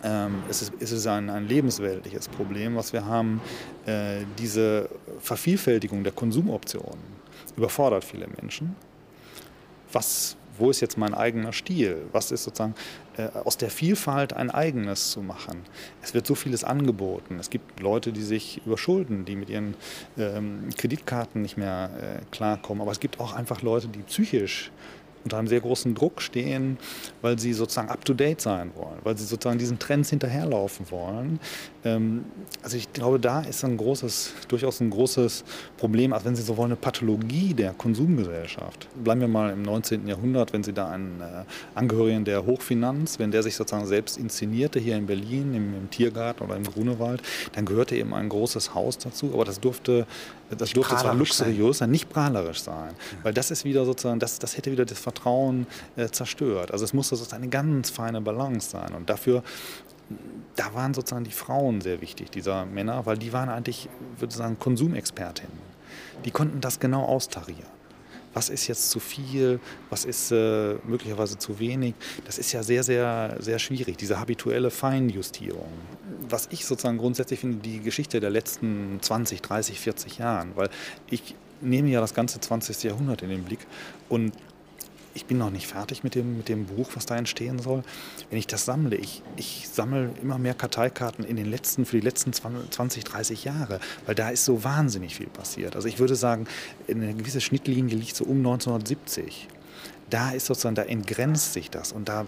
ähm, 0.03 0.43
es 0.49 0.61
ist, 0.61 0.73
es 0.79 0.91
ist 0.91 1.07
ein, 1.07 1.29
ein, 1.29 1.47
lebensweltliches 1.47 2.29
Problem, 2.29 2.75
was 2.75 2.93
wir 2.93 3.05
haben. 3.05 3.41
Äh, 3.85 4.23
diese 4.37 4.89
Vervielfältigung 5.19 6.03
der 6.03 6.13
Konsumoptionen 6.13 6.99
überfordert 7.57 8.05
viele 8.05 8.27
Menschen. 8.27 8.75
Was 9.91 10.37
wo 10.59 10.69
ist 10.69 10.81
jetzt 10.81 10.97
mein 10.97 11.13
eigener 11.13 11.53
Stil? 11.53 11.97
Was 12.11 12.31
ist 12.31 12.43
sozusagen 12.43 12.75
äh, 13.17 13.27
aus 13.43 13.57
der 13.57 13.69
Vielfalt 13.69 14.33
ein 14.33 14.51
eigenes 14.51 15.11
zu 15.11 15.21
machen? 15.21 15.61
Es 16.01 16.13
wird 16.13 16.27
so 16.27 16.35
vieles 16.35 16.63
angeboten. 16.63 17.39
Es 17.39 17.49
gibt 17.49 17.79
Leute, 17.79 18.11
die 18.11 18.21
sich 18.21 18.61
überschulden, 18.65 19.25
die 19.25 19.35
mit 19.35 19.49
ihren 19.49 19.75
ähm, 20.17 20.69
Kreditkarten 20.77 21.41
nicht 21.41 21.57
mehr 21.57 21.89
äh, 22.01 22.25
klarkommen. 22.31 22.81
Aber 22.81 22.91
es 22.91 22.99
gibt 22.99 23.19
auch 23.19 23.33
einfach 23.33 23.61
Leute, 23.61 23.87
die 23.87 23.99
psychisch 23.99 24.71
unter 25.23 25.37
einem 25.37 25.47
sehr 25.47 25.61
großen 25.61 25.95
Druck 25.95 26.21
stehen, 26.21 26.77
weil 27.21 27.39
sie 27.39 27.53
sozusagen 27.53 27.89
up-to-date 27.89 28.41
sein 28.41 28.71
wollen, 28.75 28.99
weil 29.03 29.17
sie 29.17 29.25
sozusagen 29.25 29.59
diesen 29.59 29.79
Trends 29.79 30.09
hinterherlaufen 30.09 30.89
wollen. 30.91 31.39
Ähm, 31.83 32.25
also 32.63 32.77
ich 32.77 32.91
glaube, 32.93 33.19
da 33.19 33.41
ist 33.41 33.63
ein 33.63 33.77
großes, 33.77 34.33
durchaus 34.47 34.79
ein 34.81 34.89
großes 34.89 35.43
Problem, 35.77 36.13
also 36.13 36.25
wenn 36.25 36.35
Sie 36.35 36.41
so 36.41 36.57
wollen, 36.57 36.71
eine 36.71 36.75
Pathologie 36.75 37.53
der 37.53 37.73
Konsumgesellschaft. 37.73 38.87
Bleiben 39.01 39.21
wir 39.21 39.27
mal 39.27 39.51
im 39.51 39.61
19. 39.61 40.07
Jahrhundert, 40.07 40.53
wenn 40.53 40.63
Sie 40.63 40.73
da 40.73 40.89
einen 40.89 41.21
äh, 41.21 41.43
Angehörigen 41.75 42.25
der 42.25 42.45
Hochfinanz, 42.45 43.19
wenn 43.19 43.31
der 43.31 43.43
sich 43.43 43.55
sozusagen 43.55 43.87
selbst 43.87 44.17
inszenierte 44.17 44.79
hier 44.79 44.97
in 44.97 45.05
Berlin, 45.05 45.53
im, 45.53 45.73
im 45.75 45.89
Tiergarten 45.89 46.43
oder 46.43 46.55
im 46.55 46.63
Grunewald, 46.63 47.21
dann 47.53 47.65
gehörte 47.65 47.95
eben 47.95 48.13
ein 48.13 48.29
großes 48.29 48.73
Haus 48.73 48.97
dazu, 48.97 49.31
aber 49.33 49.45
das 49.45 49.59
durfte, 49.59 50.05
das 50.57 50.71
durfte 50.71 50.95
zwar 50.95 51.15
luxuriös 51.15 51.79
sein, 51.79 51.91
nicht 51.91 52.09
prahlerisch 52.09 52.61
sein, 52.61 52.93
weil 53.23 53.33
das 53.33 53.51
ist 53.51 53.63
wieder 53.65 53.85
sozusagen, 53.85 54.19
das, 54.19 54.39
das 54.39 54.57
hätte 54.57 54.71
wieder 54.71 54.85
das 54.85 54.99
Vertrauen 55.09 55.65
äh, 55.95 56.07
zerstört. 56.07 56.71
Also 56.71 56.85
es 56.85 56.93
musste 56.93 57.15
sozusagen 57.15 57.43
eine 57.43 57.49
ganz 57.49 57.89
feine 57.89 58.21
Balance 58.21 58.69
sein. 58.69 58.93
Und 58.93 59.09
dafür, 59.09 59.43
da 60.55 60.73
waren 60.73 60.93
sozusagen 60.93 61.23
die 61.23 61.31
Frauen 61.31 61.81
sehr 61.81 62.01
wichtig, 62.01 62.29
dieser 62.31 62.65
Männer, 62.65 63.05
weil 63.05 63.17
die 63.17 63.33
waren 63.33 63.49
eigentlich, 63.49 63.89
würde 64.17 64.31
ich 64.31 64.37
sagen, 64.37 64.57
Konsumexpertinnen. 64.59 65.69
Die 66.25 66.31
konnten 66.31 66.61
das 66.61 66.79
genau 66.79 67.05
austarieren 67.05 67.79
was 68.33 68.49
ist 68.49 68.67
jetzt 68.67 68.91
zu 68.91 68.99
viel, 68.99 69.59
was 69.89 70.05
ist 70.05 70.31
äh, 70.31 70.75
möglicherweise 70.85 71.37
zu 71.37 71.59
wenig. 71.59 71.95
Das 72.25 72.37
ist 72.37 72.51
ja 72.51 72.61
sehr, 72.61 72.83
sehr, 72.83 73.35
sehr 73.39 73.59
schwierig, 73.59 73.97
diese 73.97 74.19
habituelle 74.19 74.69
Feinjustierung. 74.69 75.71
Was 76.29 76.47
ich 76.51 76.65
sozusagen 76.65 76.99
grundsätzlich 76.99 77.39
finde, 77.39 77.57
die 77.57 77.79
Geschichte 77.79 78.19
der 78.19 78.29
letzten 78.29 78.99
20, 79.01 79.41
30, 79.41 79.79
40 79.79 80.17
Jahren, 80.19 80.51
weil 80.55 80.69
ich 81.09 81.35
nehme 81.61 81.89
ja 81.89 82.01
das 82.01 82.13
ganze 82.13 82.39
20. 82.39 82.83
Jahrhundert 82.83 83.21
in 83.21 83.29
den 83.29 83.43
Blick 83.43 83.59
und 84.07 84.31
ich 85.13 85.25
bin 85.25 85.37
noch 85.37 85.49
nicht 85.49 85.67
fertig 85.67 86.03
mit 86.03 86.15
dem, 86.15 86.37
mit 86.37 86.49
dem 86.49 86.65
Buch, 86.65 86.89
was 86.93 87.05
da 87.05 87.15
entstehen 87.15 87.59
soll. 87.59 87.83
Wenn 88.29 88.39
ich 88.39 88.47
das 88.47 88.65
sammle, 88.65 88.95
ich, 88.95 89.21
ich 89.37 89.67
sammle 89.71 90.11
immer 90.21 90.37
mehr 90.37 90.53
Karteikarten 90.53 91.25
in 91.25 91.35
den 91.35 91.49
letzten, 91.49 91.85
für 91.85 91.97
die 91.97 92.05
letzten 92.05 92.33
20, 92.33 93.03
30 93.03 93.43
Jahre, 93.43 93.79
weil 94.05 94.15
da 94.15 94.29
ist 94.29 94.45
so 94.45 94.63
wahnsinnig 94.63 95.15
viel 95.15 95.27
passiert. 95.27 95.75
Also 95.75 95.87
ich 95.87 95.99
würde 95.99 96.15
sagen, 96.15 96.47
eine 96.87 97.13
gewisse 97.13 97.41
Schnittlinie 97.41 97.95
liegt 97.95 98.15
so 98.15 98.25
um 98.25 98.37
1970. 98.37 99.47
Da 100.09 100.31
ist 100.31 100.45
sozusagen, 100.47 100.75
da 100.75 100.83
entgrenzt 100.83 101.53
sich 101.53 101.69
das 101.69 101.91
und 101.91 102.09
da 102.09 102.25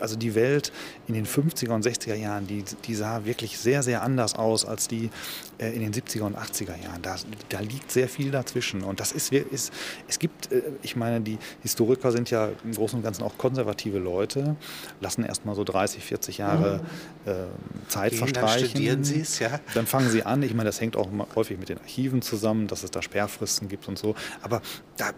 also 0.00 0.16
die 0.16 0.34
Welt 0.34 0.72
in 1.06 1.14
den 1.14 1.26
50er 1.26 1.70
und 1.70 1.84
60er 1.84 2.14
Jahren, 2.14 2.46
die, 2.46 2.64
die 2.84 2.94
sah 2.94 3.24
wirklich 3.24 3.58
sehr, 3.58 3.82
sehr 3.82 4.02
anders 4.02 4.34
aus 4.34 4.64
als 4.64 4.88
die 4.88 5.10
äh, 5.58 5.70
in 5.74 5.80
den 5.80 5.92
70er 5.92 6.22
und 6.22 6.36
80er 6.36 6.80
Jahren. 6.82 7.02
Da, 7.02 7.16
da 7.48 7.60
liegt 7.60 7.90
sehr 7.90 8.08
viel 8.08 8.30
dazwischen. 8.30 8.82
Und 8.82 9.00
das 9.00 9.12
ist, 9.12 9.32
ist 9.32 9.72
es 10.08 10.18
gibt, 10.18 10.52
äh, 10.52 10.62
ich 10.82 10.96
meine, 10.96 11.20
die 11.20 11.38
Historiker 11.62 12.12
sind 12.12 12.30
ja 12.30 12.50
im 12.64 12.72
Großen 12.72 12.98
und 12.98 13.02
Ganzen 13.02 13.22
auch 13.22 13.36
konservative 13.38 13.98
Leute, 13.98 14.56
lassen 15.00 15.24
erst 15.24 15.44
mal 15.44 15.54
so 15.54 15.64
30, 15.64 16.02
40 16.04 16.38
Jahre 16.38 16.80
äh, 17.26 17.34
Zeit 17.88 18.10
Gehen, 18.10 18.18
verstreichen. 18.18 18.60
Dann 18.60 18.68
studieren 18.70 19.04
sie 19.04 19.20
es, 19.20 19.38
ja. 19.38 19.60
Dann 19.74 19.86
fangen 19.86 20.10
sie 20.10 20.22
an. 20.22 20.42
Ich 20.42 20.54
meine, 20.54 20.68
das 20.68 20.80
hängt 20.80 20.96
auch 20.96 21.08
häufig 21.34 21.58
mit 21.58 21.68
den 21.68 21.78
Archiven 21.78 22.22
zusammen, 22.22 22.66
dass 22.66 22.82
es 22.82 22.90
da 22.90 23.02
Sperrfristen 23.02 23.68
gibt 23.68 23.88
und 23.88 23.98
so. 23.98 24.14
Aber 24.42 24.62
da 24.96 25.12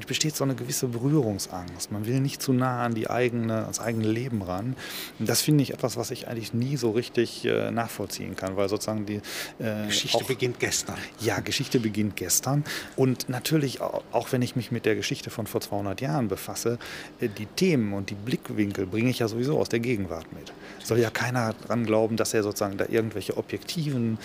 besteht 0.00 0.36
so 0.36 0.44
eine 0.44 0.54
gewisse 0.54 0.88
Berührungsangst. 0.88 1.90
Man 1.92 2.06
will 2.06 2.20
nicht 2.20 2.42
zu 2.42 2.52
nah 2.52 2.84
an 2.84 2.94
die 2.94 3.08
eigene, 3.08 3.62
ans 3.62 3.80
eigene 3.80 4.06
Leben 4.06 4.42
ran. 4.42 4.76
Und 5.18 5.28
das 5.28 5.40
finde 5.40 5.62
ich 5.62 5.72
etwas, 5.72 5.96
was 5.96 6.10
ich 6.10 6.28
eigentlich 6.28 6.52
nie 6.52 6.76
so 6.76 6.90
richtig 6.90 7.44
äh, 7.44 7.70
nachvollziehen 7.70 8.36
kann, 8.36 8.56
weil 8.56 8.68
sozusagen 8.68 9.06
die 9.06 9.20
äh, 9.58 9.86
Geschichte 9.86 10.18
auch, 10.18 10.24
beginnt 10.24 10.60
gestern. 10.60 10.96
Ja, 11.20 11.40
Geschichte 11.40 11.80
beginnt 11.80 12.16
gestern. 12.16 12.64
Und 12.96 13.28
natürlich, 13.28 13.80
auch, 13.80 14.32
wenn 14.32 14.42
ich 14.42 14.56
mich 14.56 14.70
mit 14.70 14.84
der 14.86 14.96
Geschichte 14.96 15.30
von 15.30 15.46
vor 15.46 15.60
200 15.60 16.00
Jahren 16.00 16.28
befasse, 16.28 16.78
äh, 17.20 17.28
die 17.28 17.46
Themen 17.46 17.92
und 17.92 18.10
die 18.10 18.14
Blickwinkel 18.14 18.86
bringe 18.86 19.10
ich 19.10 19.20
ja 19.20 19.28
sowieso 19.28 19.58
aus 19.58 19.68
der 19.68 19.80
Gegenwart 19.80 20.32
mit. 20.32 20.52
Soll 20.82 20.98
ja 20.98 21.10
keiner 21.10 21.54
dran 21.66 21.86
glauben, 21.86 22.16
dass 22.16 22.34
er 22.34 22.42
sozusagen 22.42 22.76
da 22.76 22.86
irgendwelche 22.88 23.36
objektiven 23.36 24.18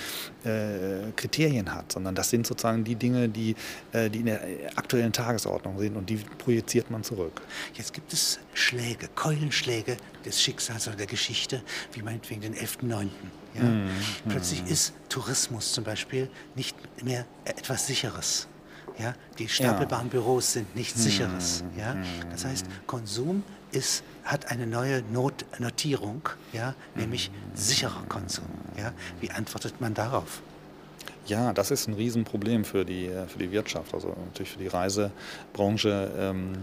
äh, 0.43 1.11
Kriterien 1.15 1.73
hat, 1.73 1.91
sondern 1.91 2.15
das 2.15 2.29
sind 2.29 2.45
sozusagen 2.45 2.83
die 2.83 2.95
Dinge, 2.95 3.29
die, 3.29 3.55
äh, 3.91 4.09
die 4.09 4.19
in 4.19 4.25
der 4.25 4.41
aktuellen 4.75 5.13
Tagesordnung 5.13 5.58
Ordnung 5.59 5.79
sind 5.79 5.95
und 5.97 6.09
die 6.09 6.15
projiziert 6.15 6.89
man 6.89 7.03
zurück. 7.03 7.41
Jetzt 7.73 7.93
gibt 7.93 8.13
es 8.13 8.39
Schläge, 8.53 9.09
Keulenschläge 9.15 9.97
des 10.25 10.41
Schicksals 10.41 10.87
oder 10.87 10.97
der 10.97 11.05
Geschichte, 11.05 11.61
wie 11.93 12.01
meinetwegen 12.01 12.41
den 12.41 12.55
11.9. 12.55 13.09
Ja? 13.55 13.63
Mm, 13.63 13.89
Plötzlich 14.29 14.63
mm. 14.63 14.67
ist 14.67 14.93
Tourismus 15.09 15.73
zum 15.73 15.83
Beispiel 15.83 16.29
nicht 16.55 16.75
mehr 17.03 17.25
etwas 17.45 17.87
Sicheres. 17.87 18.47
Ja? 18.97 19.13
Die 19.37 19.49
stapelbaren 19.49 20.07
ja. 20.07 20.11
Büros 20.11 20.53
sind 20.53 20.75
nichts 20.75 21.03
Sicheres. 21.03 21.63
Mm, 21.63 21.79
ja? 21.79 21.97
Das 22.31 22.45
heißt, 22.45 22.65
Konsum 22.87 23.43
ist, 23.71 24.03
hat 24.23 24.51
eine 24.51 24.65
neue 24.65 25.03
Not 25.11 25.45
Notierung, 25.59 26.21
ja? 26.53 26.73
nämlich 26.95 27.31
sicherer 27.53 28.03
Konsum. 28.07 28.45
Ja? 28.77 28.93
Wie 29.19 29.31
antwortet 29.31 29.81
man 29.81 29.93
darauf? 29.93 30.41
Ja, 31.29 31.53
das 31.53 31.69
ist 31.69 31.87
ein 31.87 31.93
Riesenproblem 31.93 32.65
für 32.65 32.85
die, 32.85 33.05
äh, 33.05 33.27
für 33.27 33.37
die 33.37 33.51
Wirtschaft, 33.51 33.93
also 33.93 34.15
natürlich 34.25 34.51
für 34.51 34.59
die 34.59 34.67
Reisebranche. 34.67 36.11
Ähm, 36.17 36.53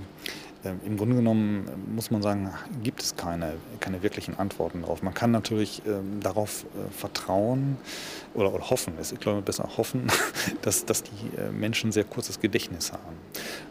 äh, 0.65 0.73
Im 0.85 0.97
Grunde 0.97 1.15
genommen 1.15 1.69
äh, 1.69 1.95
muss 1.95 2.11
man 2.11 2.21
sagen, 2.21 2.51
gibt 2.83 3.01
es 3.01 3.15
keine, 3.15 3.55
keine 3.79 4.03
wirklichen 4.03 4.37
Antworten 4.37 4.83
darauf. 4.83 5.03
Man 5.03 5.15
kann 5.15 5.31
natürlich 5.31 5.83
ähm, 5.87 6.19
darauf 6.21 6.65
äh, 6.65 6.91
vertrauen 6.91 7.77
oder, 8.35 8.53
oder 8.53 8.69
hoffen, 8.69 8.95
ich 9.01 9.21
glaube 9.21 9.41
besser 9.41 9.69
hoffen, 9.77 10.09
dass, 10.63 10.85
dass 10.85 11.05
die 11.05 11.37
äh, 11.37 11.53
Menschen 11.53 11.93
sehr 11.93 12.05
kurzes 12.05 12.41
Gedächtnis 12.41 12.93
haben. 12.93 13.17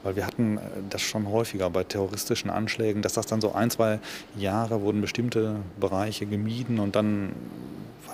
Weil 0.03 0.15
wir 0.15 0.25
hatten 0.25 0.57
äh, 0.57 0.61
das 0.89 1.01
schon 1.01 1.29
häufiger 1.29 1.69
bei 1.69 1.83
terroristischen 1.83 2.49
Anschlägen, 2.49 3.01
dass 3.01 3.13
das 3.13 3.25
dann 3.25 3.41
so 3.41 3.51
ein, 3.51 3.69
zwei 3.69 3.99
Jahre 4.37 4.81
wurden 4.81 5.01
bestimmte 5.01 5.57
Bereiche 5.77 6.25
gemieden 6.25 6.79
und 6.79 6.95
dann 6.95 7.33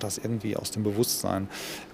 das 0.03 0.17
irgendwie 0.17 0.55
aus 0.55 0.71
dem 0.71 0.83
Bewusstsein 0.83 1.47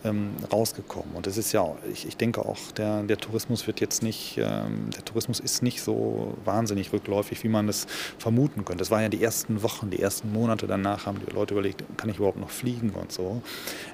ähm, 0.04 0.32
rausgekommen. 0.52 1.16
Und 1.16 1.28
es 1.28 1.38
ist 1.38 1.52
ja, 1.52 1.76
ich, 1.92 2.08
ich 2.08 2.18
denke 2.18 2.46
auch, 2.46 2.58
der, 2.76 3.04
der 3.04 3.18
Tourismus 3.18 3.68
wird 3.68 3.80
jetzt 3.80 4.04
nicht, 4.04 4.38
ähm, 4.38 4.90
der 4.96 5.06
Tourismus 5.06 5.40
ist 5.40 5.64
nicht 5.64 5.82
so 5.82 6.36
wahnsinnig 6.46 6.94
rückläufig, 6.94 7.44
wie 7.44 7.50
man 7.50 7.70
es 7.70 7.88
vermuten 8.18 8.66
könnte. 8.66 8.80
Das 8.80 8.92
war 8.92 9.02
ja 9.02 9.10
die 9.10 9.24
ersten 9.24 9.64
Wochen, 9.64 9.90
die 9.90 10.00
ersten 10.00 10.32
Monate 10.32 10.68
danach 10.68 11.06
haben 11.06 11.20
die 11.26 11.32
Leute 11.32 11.54
überlegt, 11.54 11.84
kann 11.98 12.10
ich 12.10 12.18
überhaupt 12.18 12.40
noch 12.40 12.50
fliegen 12.50 12.92
und 12.92 13.12
so. 13.12 13.42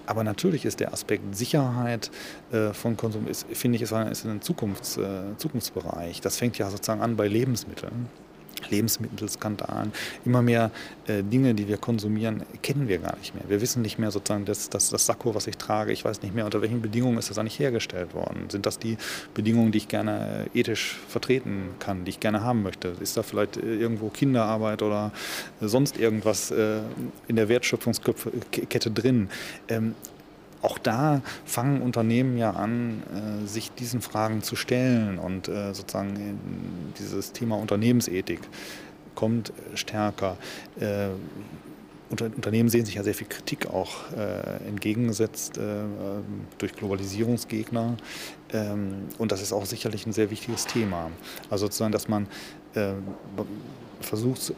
Aber 0.05 0.23
natürlich 0.23 0.65
ist 0.65 0.79
der 0.79 0.93
Aspekt 0.93 1.35
Sicherheit 1.35 2.11
äh, 2.51 2.73
von 2.73 2.97
Konsum, 2.97 3.27
ist, 3.27 3.45
finde 3.51 3.77
ich, 3.77 3.81
ist 3.81 3.93
ein, 3.93 4.07
ist 4.07 4.25
ein 4.25 4.41
Zukunfts, 4.41 4.97
äh, 4.97 5.37
Zukunftsbereich. 5.37 6.21
Das 6.21 6.37
fängt 6.37 6.57
ja 6.57 6.69
sozusagen 6.69 7.01
an 7.01 7.15
bei 7.15 7.27
Lebensmitteln. 7.27 8.09
Lebensmittelskandalen. 8.69 9.91
Immer 10.25 10.41
mehr 10.41 10.71
äh, 11.07 11.23
Dinge, 11.23 11.53
die 11.53 11.67
wir 11.67 11.77
konsumieren, 11.77 12.43
kennen 12.61 12.87
wir 12.87 12.99
gar 12.99 13.17
nicht 13.17 13.35
mehr. 13.35 13.43
Wir 13.47 13.61
wissen 13.61 13.81
nicht 13.81 13.99
mehr 13.99 14.11
sozusagen, 14.11 14.45
dass, 14.45 14.69
dass 14.69 14.89
das 14.89 15.05
Sakko, 15.05 15.35
was 15.35 15.47
ich 15.47 15.57
trage, 15.57 15.91
ich 15.91 16.05
weiß 16.05 16.21
nicht 16.21 16.33
mehr, 16.33 16.45
unter 16.45 16.61
welchen 16.61 16.81
Bedingungen 16.81 17.17
ist 17.17 17.29
das 17.29 17.37
eigentlich 17.37 17.59
hergestellt 17.59 18.13
worden. 18.13 18.49
Sind 18.49 18.65
das 18.65 18.79
die 18.79 18.97
Bedingungen, 19.33 19.71
die 19.71 19.79
ich 19.79 19.87
gerne 19.87 20.47
äh, 20.53 20.59
ethisch 20.59 20.99
vertreten 21.07 21.69
kann, 21.79 22.05
die 22.05 22.09
ich 22.09 22.19
gerne 22.19 22.43
haben 22.43 22.63
möchte? 22.63 22.93
Ist 22.99 23.17
da 23.17 23.23
vielleicht 23.23 23.57
äh, 23.57 23.75
irgendwo 23.75 24.09
Kinderarbeit 24.09 24.81
oder 24.81 25.11
äh, 25.61 25.67
sonst 25.67 25.97
irgendwas 25.97 26.51
äh, 26.51 26.79
in 27.27 27.35
der 27.35 27.49
Wertschöpfungskette 27.49 28.91
drin? 28.91 29.29
Ähm, 29.67 29.95
auch 30.63 30.77
da 30.77 31.21
fangen 31.45 31.81
Unternehmen 31.81 32.37
ja 32.37 32.51
an, 32.51 33.03
äh, 33.13 33.47
sich 33.47 33.71
diesen 33.71 34.01
Fragen 34.01 34.41
zu 34.41 34.55
stellen 34.55 35.19
und 35.19 35.47
äh, 35.49 35.73
sozusagen 35.73 36.39
dieses 36.97 37.33
Thema 37.33 37.57
Unternehmensethik 37.57 38.39
kommt 39.13 39.53
stärker. 39.75 40.37
Äh, 40.79 41.09
Unternehmen 42.09 42.69
sehen 42.69 42.85
sich 42.85 42.95
ja 42.95 43.03
sehr 43.03 43.15
viel 43.15 43.25
Kritik 43.25 43.65
auch 43.65 44.11
entgegengesetzt 44.67 45.59
durch 46.59 46.73
Globalisierungsgegner. 46.75 47.97
Ähm, 48.51 49.07
und 49.17 49.31
das 49.31 49.41
ist 49.41 49.51
auch 49.51 49.65
sicherlich 49.65 50.05
ein 50.05 50.13
sehr 50.13 50.29
wichtiges 50.29 50.67
Thema. 50.67 51.09
Also 51.49 51.65
sozusagen, 51.65 51.91
dass 51.91 52.07
man 52.07 52.27
versucht, 53.99 54.53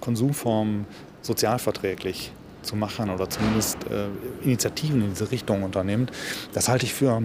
Konsumformen 0.00 0.84
sozialverträglich 1.22 2.32
zu 2.68 2.76
machen 2.76 3.10
oder 3.10 3.28
zumindest 3.28 3.78
äh, 3.90 4.08
Initiativen 4.44 5.02
in 5.02 5.10
diese 5.10 5.30
Richtung 5.30 5.62
unternimmt, 5.62 6.12
das 6.52 6.68
halte 6.68 6.84
ich 6.86 6.94
für 6.94 7.22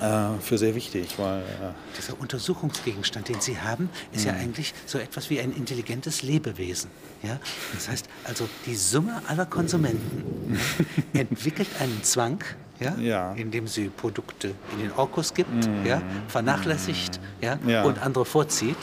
äh, 0.00 0.38
für 0.40 0.58
sehr 0.58 0.74
wichtig, 0.74 1.18
weil 1.18 1.40
äh 1.40 1.72
dieser 1.96 2.20
Untersuchungsgegenstand, 2.20 3.28
den 3.28 3.40
Sie 3.40 3.58
haben, 3.58 3.90
ist 4.12 4.24
ja 4.24 4.32
mhm. 4.32 4.40
eigentlich 4.40 4.74
so 4.86 4.98
etwas 4.98 5.30
wie 5.30 5.40
ein 5.40 5.52
intelligentes 5.52 6.22
Lebewesen. 6.22 6.90
Ja? 7.22 7.40
Das 7.74 7.88
heißt 7.88 8.08
also, 8.24 8.48
die 8.66 8.76
Summe 8.76 9.22
aller 9.26 9.46
Konsumenten 9.46 10.58
entwickelt 11.14 11.68
einen 11.80 12.02
Zwang, 12.04 12.44
ja? 12.78 12.96
ja? 12.98 13.32
indem 13.32 13.66
sie 13.66 13.88
Produkte 13.88 14.54
in 14.74 14.80
den 14.80 14.92
Orkus 14.92 15.34
gibt, 15.34 15.66
mm. 15.66 15.86
ja? 15.86 16.00
vernachlässigt 16.28 17.18
ja? 17.40 17.58
ja? 17.66 17.82
und 17.82 17.98
andere 18.00 18.24
vorzieht. 18.24 18.76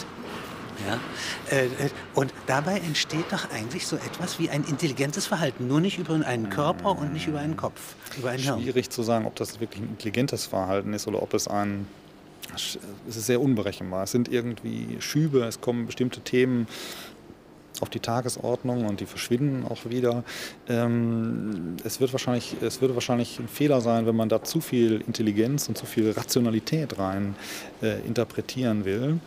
Ja? 0.88 1.58
Äh, 1.58 1.68
und 2.14 2.34
dabei 2.48 2.80
entsteht 2.80 3.26
doch 3.32 3.50
eigentlich 3.52 3.88
so 3.88 3.96
etwas 3.96 4.40
wie 4.40 4.50
ein 4.50 4.64
intelligentes 4.64 5.26
Verhalten, 5.26 5.68
nur 5.68 5.82
nicht 5.82 5.98
über 5.98 6.14
einen 6.26 6.50
Körper 6.50 6.98
und 6.98 7.14
nicht 7.14 7.28
über 7.28 7.40
einen 7.40 7.58
Kopf, 7.58 7.96
über 8.18 8.32
ein 8.32 8.40
Hirn. 8.40 8.62
Schwierig 8.62 8.90
zu 8.90 9.04
sagen, 9.04 9.26
ob 9.26 9.36
das 9.36 9.60
wirklich 9.60 9.82
ein 9.82 9.90
intelligentes 9.90 10.46
Verhalten 10.46 10.94
ist 10.94 11.08
oder 11.08 11.22
ob 11.22 11.34
es 11.34 11.48
ein 11.48 11.88
es 12.54 12.78
ist 13.08 13.26
sehr 13.26 13.42
unberechenbar. 13.42 14.04
Es 14.04 14.12
sind 14.12 14.30
irgendwie 14.30 14.98
Schübe, 15.00 15.44
es 15.44 15.62
kommen 15.62 15.88
bestimmte 15.88 16.22
Themen 16.22 16.68
auf 17.82 17.90
die 17.90 18.00
Tagesordnung 18.00 18.86
und 18.86 19.00
die 19.00 19.06
verschwinden 19.06 19.66
auch 19.70 19.86
wieder. 19.86 20.24
Ähm, 20.70 21.76
es, 21.84 22.00
wird 22.00 22.14
wahrscheinlich, 22.14 22.56
es 22.62 22.82
würde 22.82 22.94
wahrscheinlich 22.94 23.40
ein 23.40 23.48
Fehler 23.48 23.82
sein, 23.82 24.06
wenn 24.06 24.16
man 24.16 24.30
da 24.30 24.44
zu 24.44 24.62
viel 24.62 25.04
Intelligenz 25.08 25.68
und 25.68 25.78
zu 25.78 25.86
viel 25.86 26.12
Rationalität 26.12 26.98
rein 26.98 27.36
äh, 27.82 28.00
interpretieren 28.02 28.86
will. 28.86 29.20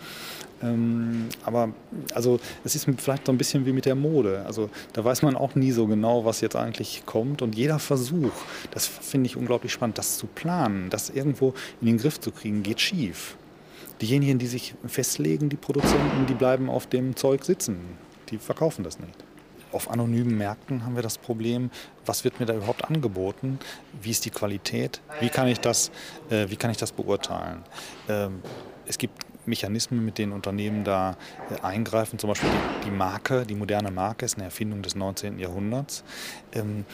Ähm, 0.63 1.29
aber 1.45 1.71
also 2.15 2.41
es 2.65 2.75
ist 2.75 2.89
vielleicht 2.99 3.27
so 3.27 3.33
ein 3.33 3.39
bisschen 3.39 3.67
wie 3.67 3.73
mit 3.73 3.85
der 3.85 3.95
Mode. 3.95 4.45
Also 4.47 4.71
da 4.93 5.05
weiß 5.05 5.23
man 5.23 5.37
auch 5.37 5.55
nie 5.55 5.73
so 5.73 5.87
genau, 5.87 6.25
was 6.25 6.41
jetzt 6.41 6.57
eigentlich 6.57 7.05
kommt. 7.07 7.43
Und 7.43 7.55
jeder 7.55 7.79
Versuch, 7.79 8.33
das 8.71 8.87
finde 8.87 9.27
ich 9.27 9.37
unglaublich 9.37 9.73
spannend, 9.73 9.99
das 9.99 10.19
zu 10.19 10.27
planen, 10.27 10.91
das 10.91 11.11
irgendwo 11.11 11.55
in 11.81 11.87
den 11.87 11.99
Griff 11.99 12.21
zu 12.21 12.31
kriegen, 12.31 12.63
geht 12.63 12.81
schief. 12.81 13.37
Diejenigen, 14.01 14.39
die 14.39 14.47
sich 14.47 14.75
festlegen, 14.87 15.49
die 15.49 15.57
Produzenten, 15.57 16.27
die 16.29 16.35
bleiben 16.35 16.71
auf 16.71 16.87
dem 16.87 17.17
Zeug 17.17 17.45
sitzen. 17.45 17.79
Die 18.31 18.39
verkaufen 18.39 18.85
das 18.85 19.01
nicht. 19.01 19.15
Auf 19.73 19.91
anonymen 19.91 20.39
Märkten 20.39 20.85
haben 20.85 20.95
wir 20.95 21.03
das 21.03 21.19
Problem, 21.19 21.71
was 22.07 22.25
wird 22.25 22.41
mir 22.41 22.47
da 22.47 22.55
überhaupt 22.55 22.85
angeboten? 22.85 23.59
Wie 24.01 24.11
ist 24.11 24.25
die 24.25 24.31
Qualität? 24.31 25.01
Wie 25.21 25.29
kann 25.29 25.47
ich 25.49 25.61
das, 25.61 25.91
äh, 26.31 26.49
wie 26.49 26.57
kann 26.57 26.71
ich 26.71 26.79
das 26.79 26.93
beurteilen? 26.93 27.63
Ähm, 28.09 28.41
es 28.87 28.97
gibt 28.97 29.28
Mechanismen, 29.49 30.05
mit 30.05 30.19
denen 30.19 30.33
Unternehmen 30.33 30.85
da 30.85 31.17
äh, 31.51 31.61
eingreifen. 31.65 32.19
Zum 32.19 32.29
Beispiel 32.29 32.51
die, 32.85 32.91
Marke, 32.91 33.45
die 33.47 33.55
moderne 33.55 33.91
Marke 33.91 34.25
ist 34.25 34.37
eine 34.37 34.45
Erfindung 34.45 34.83
des 34.83 34.95
19. 34.95 35.39
Jahrhunderts. 35.39 36.05
Ähm, 36.53 36.85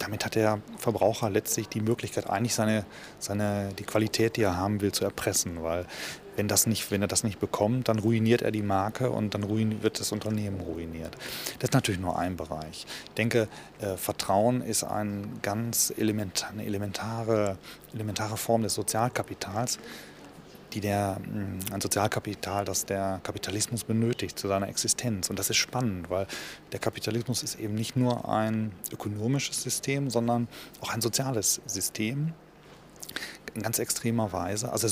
damit 0.00 0.24
hat 0.24 0.34
der 0.34 0.60
Verbraucher 0.78 1.30
letztlich 1.30 1.68
die 1.68 1.80
Möglichkeit, 1.80 2.28
eigentlich 2.28 2.54
seine, 2.54 2.84
seine, 3.18 3.68
die 3.78 3.84
Qualität, 3.84 4.36
die 4.36 4.42
er 4.42 4.56
haben 4.56 4.80
will, 4.80 4.92
zu 4.92 5.04
erpressen. 5.04 5.62
Weil 5.62 5.84
wenn, 6.36 6.48
das 6.48 6.66
nicht, 6.66 6.90
wenn 6.90 7.02
er 7.02 7.08
das 7.08 7.22
nicht 7.22 7.38
bekommt, 7.38 7.88
dann 7.88 7.98
ruiniert 7.98 8.42
er 8.42 8.50
die 8.50 8.62
Marke 8.62 9.10
und 9.10 9.34
dann 9.34 9.42
ruin, 9.42 9.82
wird 9.82 10.00
das 10.00 10.10
Unternehmen 10.12 10.60
ruiniert. 10.60 11.14
Das 11.58 11.68
ist 11.68 11.74
natürlich 11.74 12.00
nur 12.00 12.18
ein 12.18 12.36
Bereich. 12.36 12.86
Ich 13.04 13.14
denke, 13.16 13.46
äh, 13.80 13.96
Vertrauen 13.96 14.62
ist 14.62 14.84
ein 14.84 15.38
ganz 15.42 15.92
elementar, 15.96 16.50
eine 16.50 16.64
elementare, 16.64 17.58
elementare 17.92 18.36
Form 18.36 18.62
des 18.62 18.74
Sozialkapitals 18.74 19.78
die 20.72 20.80
der, 20.80 21.18
mm, 21.20 21.72
ein 21.72 21.80
Sozialkapital, 21.80 22.64
das 22.64 22.86
der 22.86 23.20
Kapitalismus 23.22 23.84
benötigt 23.84 24.38
zu 24.38 24.48
seiner 24.48 24.68
Existenz. 24.68 25.30
Und 25.30 25.38
das 25.38 25.50
ist 25.50 25.56
spannend, 25.56 26.10
weil 26.10 26.26
der 26.72 26.80
Kapitalismus 26.80 27.42
ist 27.42 27.58
eben 27.58 27.74
nicht 27.74 27.96
nur 27.96 28.28
ein 28.28 28.72
ökonomisches 28.92 29.62
System, 29.62 30.10
sondern 30.10 30.48
auch 30.80 30.90
ein 30.90 31.00
soziales 31.00 31.60
System 31.66 32.32
in 33.54 33.62
ganz 33.62 33.78
extremer 33.78 34.32
Weise. 34.32 34.70
Also 34.70 34.88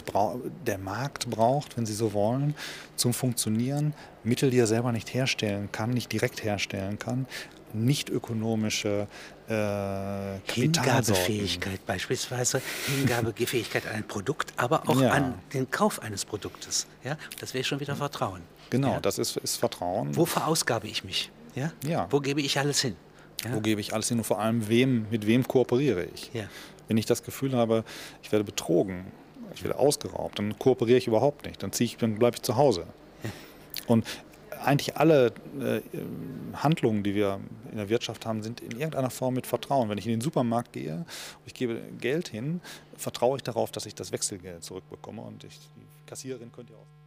der 0.67 0.79
Markt 0.79 1.31
braucht, 1.31 1.77
wenn 1.77 1.87
Sie 1.87 1.95
so 1.95 2.13
wollen, 2.13 2.55
zum 2.97 3.13
Funktionieren 3.13 3.95
Mittel, 4.25 4.51
die 4.51 4.59
er 4.59 4.67
selber 4.67 4.93
nicht 4.93 5.15
herstellen 5.15 5.71
kann, 5.71 5.91
nicht 5.91 6.13
direkt 6.13 6.43
herstellen 6.43 6.99
kann, 6.99 7.27
nicht 7.75 8.11
ökonomische 8.11 9.07
äh, 9.49 10.53
Hingabefähigkeit 10.53 11.85
beispielsweise, 11.87 12.61
Hingabefähigkeit 12.87 13.87
an 13.87 13.95
ein 13.95 14.07
Produkt, 14.07 14.53
aber 14.57 14.89
auch 14.89 15.01
ja. 15.01 15.11
an 15.11 15.35
den 15.53 15.71
Kauf 15.71 16.03
eines 16.03 16.25
Produktes. 16.25 16.87
Ja? 17.05 17.17
Das 17.41 17.55
wäre 17.55 17.65
schon 17.65 17.81
wieder 17.81 17.97
Vertrauen. 17.97 18.43
Genau, 18.71 18.93
ja? 18.93 19.01
das 19.01 19.19
ist, 19.19 19.37
ist 19.39 19.57
Vertrauen. 19.57 20.15
Wo 20.17 20.27
verausgabe 20.27 20.87
ich 20.89 21.05
mich? 21.05 21.31
Ja? 21.55 21.73
Ja. 21.87 22.07
Wo 22.11 22.21
gebe 22.21 22.41
ich 22.41 22.59
alles 22.59 22.81
hin? 22.81 22.97
Ja? 23.45 23.55
Wo 23.55 23.61
gebe 23.61 23.81
ich 23.81 23.95
alles 23.95 24.09
hin 24.09 24.19
und 24.19 24.25
vor 24.25 24.41
allem 24.41 24.69
wem, 24.69 25.07
mit 25.11 25.27
wem 25.27 25.47
kooperiere 25.47 26.05
ich? 26.05 26.31
Ja. 26.35 26.45
Wenn 26.89 26.97
ich 26.97 27.07
das 27.07 27.23
Gefühl 27.23 27.55
habe, 27.55 27.85
ich 28.23 28.33
werde 28.33 28.45
betrogen, 28.45 29.07
ich 29.55 29.63
werde 29.63 29.79
ausgeraubt, 29.79 30.39
dann 30.39 30.59
kooperiere 30.59 30.99
ich 30.99 31.07
überhaupt 31.07 31.47
nicht. 31.47 31.63
Dann, 31.63 31.71
dann 32.01 32.19
bleibe 32.19 32.37
ich 32.37 32.43
zu 32.43 32.57
Hause. 32.57 32.87
Und 33.87 34.07
eigentlich 34.65 34.97
alle 34.97 35.33
äh, 35.61 35.81
Handlungen, 36.55 37.03
die 37.03 37.15
wir 37.15 37.41
in 37.71 37.77
der 37.77 37.89
Wirtschaft 37.89 38.27
haben, 38.27 38.43
sind 38.43 38.61
in 38.61 38.73
irgendeiner 38.73 39.11
Form 39.11 39.35
mit 39.35 39.47
Vertrauen. 39.47 39.89
Wenn 39.89 39.99
ich 39.99 40.07
in 40.07 40.13
den 40.13 40.21
Supermarkt 40.21 40.73
gehe 40.73 40.97
und 40.97 41.47
ich 41.47 41.55
gebe 41.55 41.81
Geld 42.01 42.29
hin, 42.29 42.61
vertraue 42.97 43.37
ich 43.37 43.43
darauf, 43.43 43.71
dass 43.71 43.87
ich 43.87 43.95
das 43.95 44.13
Wechselgeld 44.13 44.65
zurückbekomme 44.65 45.23
und 45.23 45.45
ich, 45.45 45.59
die 45.77 46.07
Kassiererin 46.07 46.53
könnte 46.53 46.73
ja 46.73 46.79
auch. 46.79 46.98